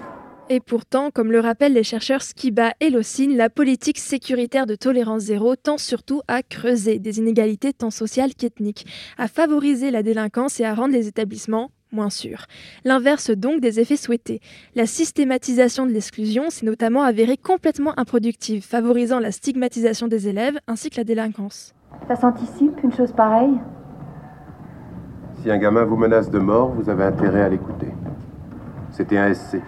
Et 0.54 0.60
pourtant, 0.60 1.12
comme 1.12 1.32
le 1.32 1.40
rappellent 1.40 1.72
les 1.72 1.82
chercheurs 1.82 2.22
Skiba 2.22 2.74
et 2.82 2.90
Locine, 2.90 3.38
la 3.38 3.50
politique 3.50 3.98
sécuritaire 3.98 4.66
de 4.66 4.76
tolérance 4.76 5.22
zéro 5.22 5.56
tend 5.56 5.78
surtout 5.78 6.24
à 6.28 6.44
creuser 6.44 7.00
des 7.00 7.20
inégalités 7.20 7.72
tant 7.72 7.90
sociales 7.90 8.36
qu'ethniques, 8.36 8.86
à 9.18 9.30
favoriser 9.30 9.92
la 9.92 10.04
délinquance 10.04 10.60
et 10.60 10.66
à 10.66 10.74
rendre 10.74 10.94
les 10.94 11.08
établissements 11.08 11.72
moins 11.94 12.10
sûrs. 12.10 12.48
L'inverse 12.84 13.32
donc 13.32 13.62
des 13.62 13.80
effets 13.80 13.96
souhaités. 13.96 14.42
La 14.76 14.88
systématisation 14.88 15.86
de 15.86 15.94
l'exclusion 15.94 16.50
s'est 16.50 16.66
notamment 16.66 17.04
avérée 17.04 17.38
complètement 17.38 17.98
improductive, 17.98 18.62
favorisant 18.62 19.20
la 19.20 19.32
stigmatisation 19.32 20.10
des 20.10 20.28
élèves 20.28 20.60
ainsi 20.68 20.90
que 20.90 20.98
la 20.98 21.06
délinquance. 21.06 21.74
Ça 22.10 22.18
s'anticipe 22.18 22.78
une 22.84 22.92
chose 22.92 23.14
pareille? 23.14 23.58
Si 25.42 25.50
un 25.50 25.58
gamin 25.58 25.86
vous 25.86 25.96
menace 25.96 26.30
de 26.30 26.40
mort, 26.40 26.74
vous 26.74 26.90
avez 26.90 27.06
intérêt 27.06 27.44
à 27.44 27.48
l'écouter. 27.48 27.88
C'était 28.92 29.18
un 29.18 29.34
SC, 29.34 29.62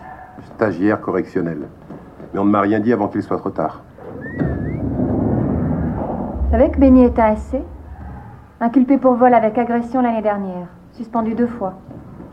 stagiaire 0.63 1.01
correctionnel. 1.01 1.67
Mais 2.33 2.39
on 2.39 2.45
ne 2.45 2.49
m'a 2.49 2.61
rien 2.61 2.79
dit 2.79 2.93
avant 2.93 3.09
qu'il 3.09 3.21
soit 3.21 3.37
trop 3.37 3.49
tard. 3.49 3.81
Vous 6.45 6.51
savez 6.51 6.71
que 6.71 6.79
Benny 6.79 7.03
est 7.03 7.19
un 7.19 7.35
SC 7.35 7.57
Inculpé 8.61 8.97
pour 8.97 9.15
vol 9.15 9.33
avec 9.33 9.57
agression 9.57 10.01
l'année 10.01 10.21
dernière, 10.21 10.67
suspendu 10.93 11.35
deux 11.35 11.47
fois. 11.47 11.73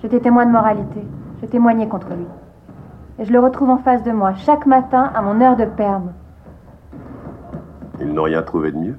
J'étais 0.00 0.20
témoin 0.20 0.46
de 0.46 0.52
moralité. 0.52 1.00
Je 1.42 1.46
témoignais 1.46 1.88
contre 1.88 2.10
lui. 2.10 2.26
Et 3.18 3.24
je 3.24 3.32
le 3.32 3.40
retrouve 3.40 3.70
en 3.70 3.78
face 3.78 4.04
de 4.04 4.12
moi, 4.12 4.34
chaque 4.34 4.64
matin, 4.64 5.10
à 5.12 5.22
mon 5.22 5.40
heure 5.40 5.56
de 5.56 5.64
perme. 5.64 6.12
Ils 8.00 8.12
n'ont 8.12 8.22
rien 8.22 8.42
trouvé 8.42 8.70
de 8.70 8.76
mieux? 8.76 8.98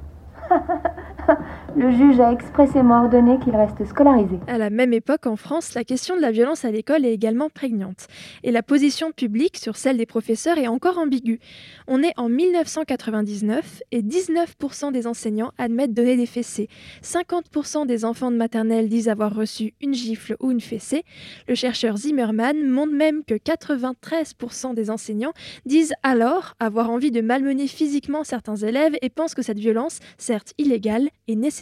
Le 1.73 1.89
juge 1.89 2.19
a 2.19 2.33
expressément 2.33 3.03
ordonné 3.03 3.39
qu'il 3.39 3.55
reste 3.55 3.85
scolarisé. 3.85 4.39
À 4.47 4.57
la 4.57 4.69
même 4.69 4.91
époque, 4.91 5.25
en 5.25 5.37
France, 5.37 5.73
la 5.73 5.85
question 5.85 6.17
de 6.17 6.21
la 6.21 6.31
violence 6.31 6.65
à 6.65 6.71
l'école 6.71 7.05
est 7.05 7.13
également 7.13 7.49
prégnante. 7.49 8.07
Et 8.43 8.51
la 8.51 8.61
position 8.61 9.13
publique 9.13 9.55
sur 9.55 9.77
celle 9.77 9.95
des 9.95 10.05
professeurs 10.05 10.57
est 10.57 10.67
encore 10.67 10.97
ambiguë. 10.97 11.39
On 11.87 12.03
est 12.03 12.11
en 12.17 12.27
1999 12.27 13.83
et 13.93 14.01
19% 14.01 14.91
des 14.91 15.07
enseignants 15.07 15.53
admettent 15.57 15.93
donner 15.93 16.17
des 16.17 16.25
fessées. 16.25 16.67
50% 17.03 17.85
des 17.85 18.03
enfants 18.03 18.31
de 18.31 18.37
maternelle 18.37 18.89
disent 18.89 19.07
avoir 19.07 19.33
reçu 19.33 19.73
une 19.79 19.93
gifle 19.93 20.35
ou 20.41 20.51
une 20.51 20.61
fessée. 20.61 21.03
Le 21.47 21.55
chercheur 21.55 21.95
Zimmerman 21.95 22.67
montre 22.67 22.93
même 22.93 23.23
que 23.23 23.35
93% 23.35 24.73
des 24.73 24.89
enseignants 24.89 25.33
disent 25.65 25.93
alors 26.03 26.55
avoir 26.59 26.89
envie 26.89 27.11
de 27.11 27.21
malmener 27.21 27.67
physiquement 27.67 28.25
certains 28.25 28.57
élèves 28.57 28.97
et 29.01 29.09
pensent 29.09 29.35
que 29.35 29.41
cette 29.41 29.59
violence, 29.59 29.99
certes 30.17 30.53
illégale, 30.57 31.07
est 31.29 31.35
nécessaire. 31.35 31.60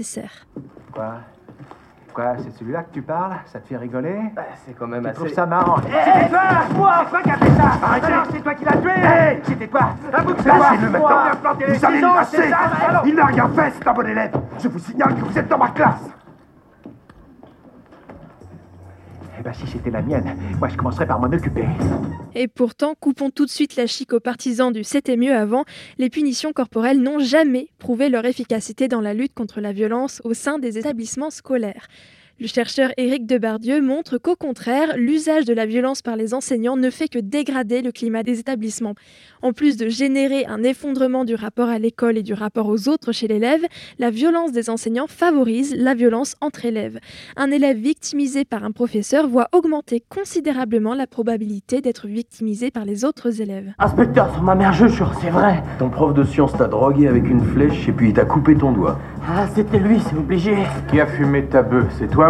Quoi? 0.93 1.15
Quoi? 2.13 2.33
C'est 2.39 2.51
celui-là 2.57 2.83
que 2.83 2.93
tu 2.93 3.01
parles? 3.01 3.33
Ça 3.45 3.59
te 3.59 3.67
fait 3.67 3.77
rigoler? 3.77 4.19
C'est 4.65 4.73
quand 4.73 4.87
même 4.87 5.03
Tu 5.03 5.07
assez. 5.09 5.15
trouves 5.19 5.33
ça 5.33 5.45
marrant. 5.45 5.77
Hé, 5.81 6.29
toi 6.29 6.41
Moi 6.75 6.93
C'est 7.05 7.09
toi 7.11 7.21
qui 7.21 7.29
as 7.29 7.37
fait 7.37 7.51
ça! 7.51 7.71
Arrêtez 7.85 8.07
Alors, 8.07 8.25
c'est 8.31 8.41
toi 8.41 8.53
qui 8.55 8.65
l'as 8.65 8.77
tué! 8.77 8.91
Hé 8.91 9.39
C'était 9.43 9.67
toi! 9.67 9.81
Un 10.11 10.21
bout 10.23 10.33
de 10.33 10.47
Lâchez-le 10.47 10.89
maintenant. 10.89 11.09
Moi, 11.09 11.31
planter 11.41 11.65
les 11.67 11.73
Vous 11.77 11.85
allez 11.85 12.01
le 12.01 12.07
lâcher. 12.07 12.37
c'est 12.37 13.09
Il 13.09 13.15
n'a 13.15 13.25
rien 13.25 13.49
fait, 13.49 13.71
c'est 13.71 13.87
un 13.87 13.93
bon 13.93 14.07
élève. 14.07 14.31
Je 14.59 14.67
vous 14.67 14.79
signale 14.79 15.15
que 15.15 15.21
vous 15.21 15.37
êtes 15.37 15.47
dans 15.47 15.57
ma 15.57 15.69
classe. 15.69 16.09
Eh 19.39 19.41
ben, 19.41 19.53
si 19.53 19.65
c'était 19.67 19.89
la 19.89 20.01
mienne, 20.01 20.35
moi 20.59 20.67
je 20.67 20.75
commencerais 20.75 21.07
par 21.07 21.17
m'en 21.17 21.27
occuper. 21.27 21.63
Et 22.35 22.49
pourtant, 22.49 22.93
coupons 22.99 23.29
tout 23.29 23.45
de 23.45 23.49
suite 23.49 23.77
la 23.77 23.87
chic 23.87 24.11
aux 24.11 24.19
partisans 24.19 24.73
du 24.73 24.83
c'était 24.83 25.15
mieux 25.15 25.33
avant, 25.33 25.63
les 25.97 26.09
punitions 26.09 26.51
corporelles 26.51 27.01
n'ont 27.01 27.19
jamais 27.19 27.69
prouvé 27.77 28.09
leur 28.09 28.25
efficacité 28.25 28.89
dans 28.89 28.99
la 28.99 29.13
lutte 29.13 29.33
contre 29.33 29.61
la 29.61 29.71
violence 29.71 30.21
au 30.25 30.33
sein 30.33 30.59
des 30.59 30.77
établissements 30.77 31.29
scolaires. 31.29 31.87
Le 32.41 32.47
chercheur 32.47 32.91
Éric 32.95 33.25
Debardieu 33.25 33.81
montre 33.81 34.17
qu'au 34.17 34.37
contraire, 34.37 34.95
l'usage 34.95 35.43
de 35.43 35.53
la 35.53 35.65
violence 35.65 36.01
par 36.01 36.15
les 36.15 36.33
enseignants 36.33 36.77
ne 36.77 36.89
fait 36.89 37.09
que 37.09 37.19
dégrader 37.19 37.81
le 37.81 37.91
climat 37.91 38.23
des 38.23 38.39
établissements. 38.39 38.95
En 39.41 39.51
plus 39.51 39.75
de 39.75 39.89
générer 39.89 40.45
un 40.45 40.63
effondrement 40.63 41.25
du 41.25 41.35
rapport 41.35 41.67
à 41.67 41.79
l'école 41.79 42.17
et 42.17 42.23
du 42.23 42.33
rapport 42.33 42.69
aux 42.69 42.87
autres 42.87 43.11
chez 43.11 43.27
l'élève, 43.27 43.65
la 43.97 44.09
violence 44.09 44.53
des 44.53 44.69
enseignants 44.69 45.07
favorise 45.07 45.75
la 45.75 45.93
violence 45.95 46.37
entre 46.39 46.65
élèves. 46.65 46.99
Un 47.35 47.51
élève 47.51 47.75
victimisé 47.75 48.45
par 48.45 48.63
un 48.63 48.71
professeur 48.71 49.27
voit 49.27 49.49
augmenter 49.51 50.01
considérablement 50.07 50.93
la 50.93 51.07
probabilité 51.07 51.81
d'être 51.81 52.07
victimisé 52.07 52.71
par 52.71 52.85
les 52.85 53.03
autres 53.03 53.41
élèves. 53.41 53.73
Inspecteur, 53.79 54.31
sur 54.31 54.43
ma 54.43 54.55
mère, 54.55 54.71
je 54.71 54.87
jure, 54.87 55.11
c'est 55.21 55.29
vrai. 55.29 55.61
Ton 55.77 55.89
prof 55.89 56.13
de 56.13 56.23
sciences 56.23 56.53
t'a 56.53 56.67
drogué 56.69 57.09
avec 57.09 57.27
une 57.27 57.43
flèche 57.43 57.89
et 57.89 57.91
puis 57.91 58.09
il 58.09 58.13
t'a 58.13 58.23
coupé 58.23 58.55
ton 58.55 58.71
doigt. 58.71 58.97
Ah, 59.27 59.45
c'était 59.53 59.79
lui, 59.79 59.99
c'est 59.99 60.15
obligé. 60.15 60.55
Qui 60.89 61.01
a 61.01 61.05
fumé 61.05 61.43
ta 61.43 61.61
bœuf 61.61 61.85
C'est 61.99 62.09
toi 62.09 62.28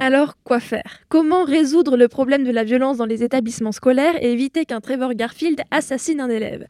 Alors, 0.00 0.36
quoi 0.44 0.60
faire? 0.60 1.00
Comment 1.08 1.44
résoudre 1.44 1.96
le 1.96 2.08
problème 2.08 2.44
de 2.44 2.50
la 2.50 2.64
violence 2.64 2.96
dans 2.96 3.06
les 3.06 3.22
établissements 3.22 3.72
scolaires 3.72 4.22
et 4.22 4.32
éviter 4.32 4.64
qu'un 4.64 4.80
Trevor 4.80 5.14
Garfield 5.14 5.60
assassine 5.70 6.20
un 6.20 6.28
élève? 6.28 6.66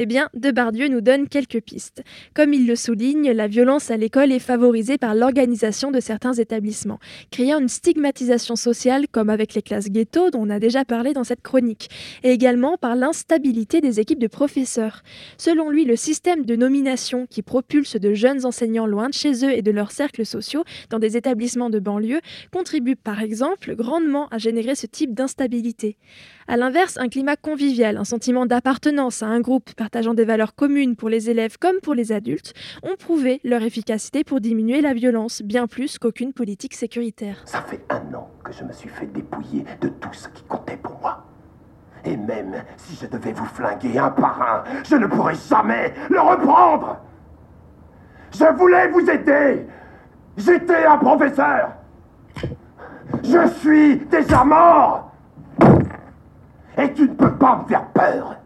Eh 0.00 0.06
bien, 0.06 0.28
Debardieu 0.32 0.86
nous 0.86 1.00
donne 1.00 1.26
quelques 1.26 1.60
pistes. 1.60 2.04
Comme 2.32 2.54
il 2.54 2.68
le 2.68 2.76
souligne, 2.76 3.32
la 3.32 3.48
violence 3.48 3.90
à 3.90 3.96
l'école 3.96 4.30
est 4.30 4.38
favorisée 4.38 4.96
par 4.96 5.16
l'organisation 5.16 5.90
de 5.90 5.98
certains 5.98 6.34
établissements, 6.34 7.00
créant 7.32 7.58
une 7.58 7.68
stigmatisation 7.68 8.54
sociale 8.54 9.08
comme 9.10 9.28
avec 9.28 9.54
les 9.54 9.62
classes 9.62 9.90
ghetto 9.90 10.30
dont 10.30 10.42
on 10.42 10.50
a 10.50 10.60
déjà 10.60 10.84
parlé 10.84 11.14
dans 11.14 11.24
cette 11.24 11.42
chronique, 11.42 11.90
et 12.22 12.30
également 12.30 12.76
par 12.76 12.94
l'instabilité 12.94 13.80
des 13.80 13.98
équipes 13.98 14.20
de 14.20 14.28
professeurs. 14.28 15.02
Selon 15.36 15.68
lui, 15.68 15.84
le 15.84 15.96
système 15.96 16.44
de 16.44 16.54
nomination 16.54 17.26
qui 17.26 17.42
propulse 17.42 17.96
de 17.96 18.14
jeunes 18.14 18.46
enseignants 18.46 18.86
loin 18.86 19.08
de 19.08 19.14
chez 19.14 19.44
eux 19.44 19.50
et 19.50 19.62
de 19.62 19.72
leurs 19.72 19.90
cercles 19.90 20.26
sociaux 20.26 20.62
dans 20.90 21.00
des 21.00 21.16
établissements 21.16 21.70
de 21.70 21.80
banlieue 21.80 22.20
contribue 22.52 22.94
par 22.94 23.20
exemple 23.20 23.74
grandement 23.74 24.28
à 24.28 24.38
générer 24.38 24.76
ce 24.76 24.86
type 24.86 25.12
d'instabilité. 25.12 25.96
A 26.46 26.56
l'inverse, 26.56 26.96
un 26.98 27.08
climat 27.08 27.36
convivial, 27.36 27.96
un 27.96 28.04
sentiment 28.04 28.46
d'appartenance 28.46 29.22
à 29.22 29.26
un 29.26 29.40
groupe 29.40 29.74
partageant 29.88 30.12
des 30.12 30.26
valeurs 30.26 30.54
communes 30.54 30.96
pour 30.96 31.08
les 31.08 31.30
élèves 31.30 31.56
comme 31.58 31.80
pour 31.82 31.94
les 31.94 32.12
adultes, 32.12 32.52
ont 32.82 32.96
prouvé 32.98 33.40
leur 33.42 33.62
efficacité 33.62 34.22
pour 34.22 34.38
diminuer 34.38 34.82
la 34.82 34.92
violence, 34.92 35.40
bien 35.40 35.66
plus 35.66 35.98
qu'aucune 35.98 36.34
politique 36.34 36.74
sécuritaire. 36.74 37.40
Ça 37.46 37.62
fait 37.62 37.80
un 37.88 38.14
an 38.14 38.28
que 38.44 38.52
je 38.52 38.64
me 38.64 38.72
suis 38.74 38.90
fait 38.90 39.06
dépouiller 39.06 39.64
de 39.80 39.88
tout 39.88 40.12
ce 40.12 40.28
qui 40.28 40.42
comptait 40.42 40.76
pour 40.76 40.98
moi. 41.00 41.24
Et 42.04 42.18
même 42.18 42.62
si 42.76 42.98
je 43.00 43.06
devais 43.06 43.32
vous 43.32 43.46
flinguer 43.46 43.98
un 43.98 44.10
par 44.10 44.42
un, 44.42 44.64
je 44.84 44.94
ne 44.96 45.06
pourrais 45.06 45.36
jamais 45.48 45.94
le 46.10 46.20
reprendre. 46.20 46.98
Je 48.32 48.44
voulais 48.58 48.88
vous 48.88 49.08
aider. 49.08 49.64
J'étais 50.36 50.84
un 50.84 50.98
professeur. 50.98 51.70
Je 53.24 53.48
suis 53.60 53.96
déjà 53.96 54.44
mort. 54.44 55.12
Et 56.76 56.92
tu 56.92 57.08
ne 57.08 57.14
peux 57.14 57.32
pas 57.36 57.62
me 57.62 57.68
faire 57.68 57.86
peur. 57.86 58.36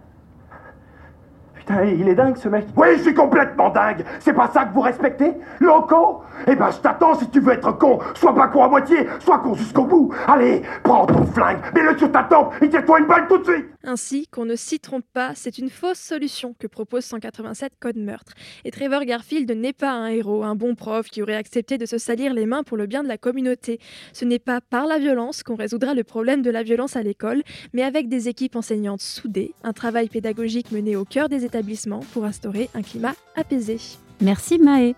Putain, 1.64 1.84
il 1.84 2.08
est 2.08 2.14
dingue 2.14 2.36
ce 2.36 2.48
mec. 2.48 2.66
Oui, 2.76 2.88
je 2.96 3.02
suis 3.02 3.14
complètement 3.14 3.70
dingue. 3.70 4.04
C'est 4.18 4.32
pas 4.32 4.48
ça 4.52 4.64
que 4.64 4.74
vous 4.74 4.80
respectez 4.80 5.32
Locaux 5.60 6.22
Eh 6.48 6.56
ben, 6.56 6.70
je 6.70 6.78
t'attends 6.78 7.14
si 7.14 7.28
tu 7.30 7.38
veux 7.38 7.52
être 7.52 7.70
con. 7.78 8.00
Sois 8.14 8.34
pas 8.34 8.48
con 8.48 8.64
à 8.64 8.68
moitié, 8.68 9.06
sois 9.20 9.38
con 9.38 9.54
jusqu'au 9.54 9.84
bout. 9.84 10.12
Allez, 10.26 10.62
prends 10.82 11.06
ton 11.06 11.24
flingue, 11.26 11.58
mets-le 11.74 11.96
sur 11.96 12.10
ta 12.10 12.24
tempe 12.24 12.54
et 12.60 12.68
tire-toi 12.68 12.98
une 12.98 13.06
balle 13.06 13.28
tout 13.28 13.38
de 13.38 13.44
suite. 13.44 13.71
Ainsi, 13.84 14.26
qu'on 14.28 14.44
ne 14.44 14.54
s'y 14.54 14.78
trompe 14.78 15.04
pas, 15.12 15.32
c'est 15.34 15.58
une 15.58 15.70
fausse 15.70 15.98
solution 15.98 16.54
que 16.58 16.66
propose 16.66 17.04
187 17.04 17.72
Code 17.80 17.96
Meurtre. 17.96 18.32
Et 18.64 18.70
Trevor 18.70 19.04
Garfield 19.04 19.50
n'est 19.50 19.72
pas 19.72 19.92
un 19.92 20.06
héros, 20.06 20.44
un 20.44 20.54
bon 20.54 20.74
prof 20.74 21.08
qui 21.08 21.22
aurait 21.22 21.36
accepté 21.36 21.78
de 21.78 21.86
se 21.86 21.98
salir 21.98 22.32
les 22.32 22.46
mains 22.46 22.62
pour 22.62 22.76
le 22.76 22.86
bien 22.86 23.02
de 23.02 23.08
la 23.08 23.18
communauté. 23.18 23.80
Ce 24.12 24.24
n'est 24.24 24.38
pas 24.38 24.60
par 24.60 24.86
la 24.86 24.98
violence 24.98 25.42
qu'on 25.42 25.56
résoudra 25.56 25.94
le 25.94 26.04
problème 26.04 26.42
de 26.42 26.50
la 26.50 26.62
violence 26.62 26.96
à 26.96 27.02
l'école, 27.02 27.42
mais 27.72 27.82
avec 27.82 28.08
des 28.08 28.28
équipes 28.28 28.56
enseignantes 28.56 29.02
soudées, 29.02 29.54
un 29.64 29.72
travail 29.72 30.08
pédagogique 30.08 30.70
mené 30.70 30.96
au 30.96 31.04
cœur 31.04 31.28
des 31.28 31.44
établissements 31.44 32.04
pour 32.12 32.24
instaurer 32.24 32.70
un 32.74 32.82
climat 32.82 33.14
apaisé. 33.34 33.78
Merci 34.20 34.58
Maë. 34.58 34.94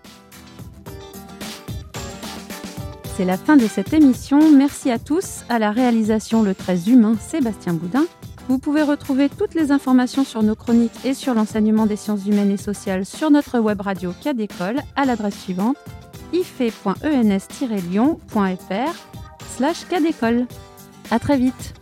C'est 3.17 3.25
la 3.25 3.37
fin 3.37 3.55
de 3.55 3.65
cette 3.65 3.93
émission. 3.93 4.51
Merci 4.51 4.91
à 4.91 4.99
tous. 4.99 5.45
À 5.47 5.57
la 5.57 5.71
réalisation, 5.71 6.43
le 6.43 6.53
très 6.53 6.89
humain 6.89 7.15
Sébastien 7.17 7.73
Boudin. 7.73 8.05
Vous 8.47 8.59
pouvez 8.59 8.83
retrouver 8.83 9.29
toutes 9.29 9.55
les 9.55 9.71
informations 9.71 10.23
sur 10.23 10.43
nos 10.43 10.53
chroniques 10.55 11.03
et 11.03 11.15
sur 11.15 11.33
l'enseignement 11.33 11.87
des 11.87 11.95
sciences 11.95 12.27
humaines 12.27 12.51
et 12.51 12.57
sociales 12.57 13.03
sur 13.05 13.31
notre 13.31 13.57
web 13.59 13.81
radio 13.81 14.13
Cadécole 14.21 14.81
à 14.95 15.05
l'adresse 15.05 15.39
suivante 15.39 15.77
ife.ens-lyon.fr 16.31 18.93
slash 19.55 19.85
cadécole. 19.85 20.45
À 21.11 21.19
très 21.19 21.37
vite 21.37 21.75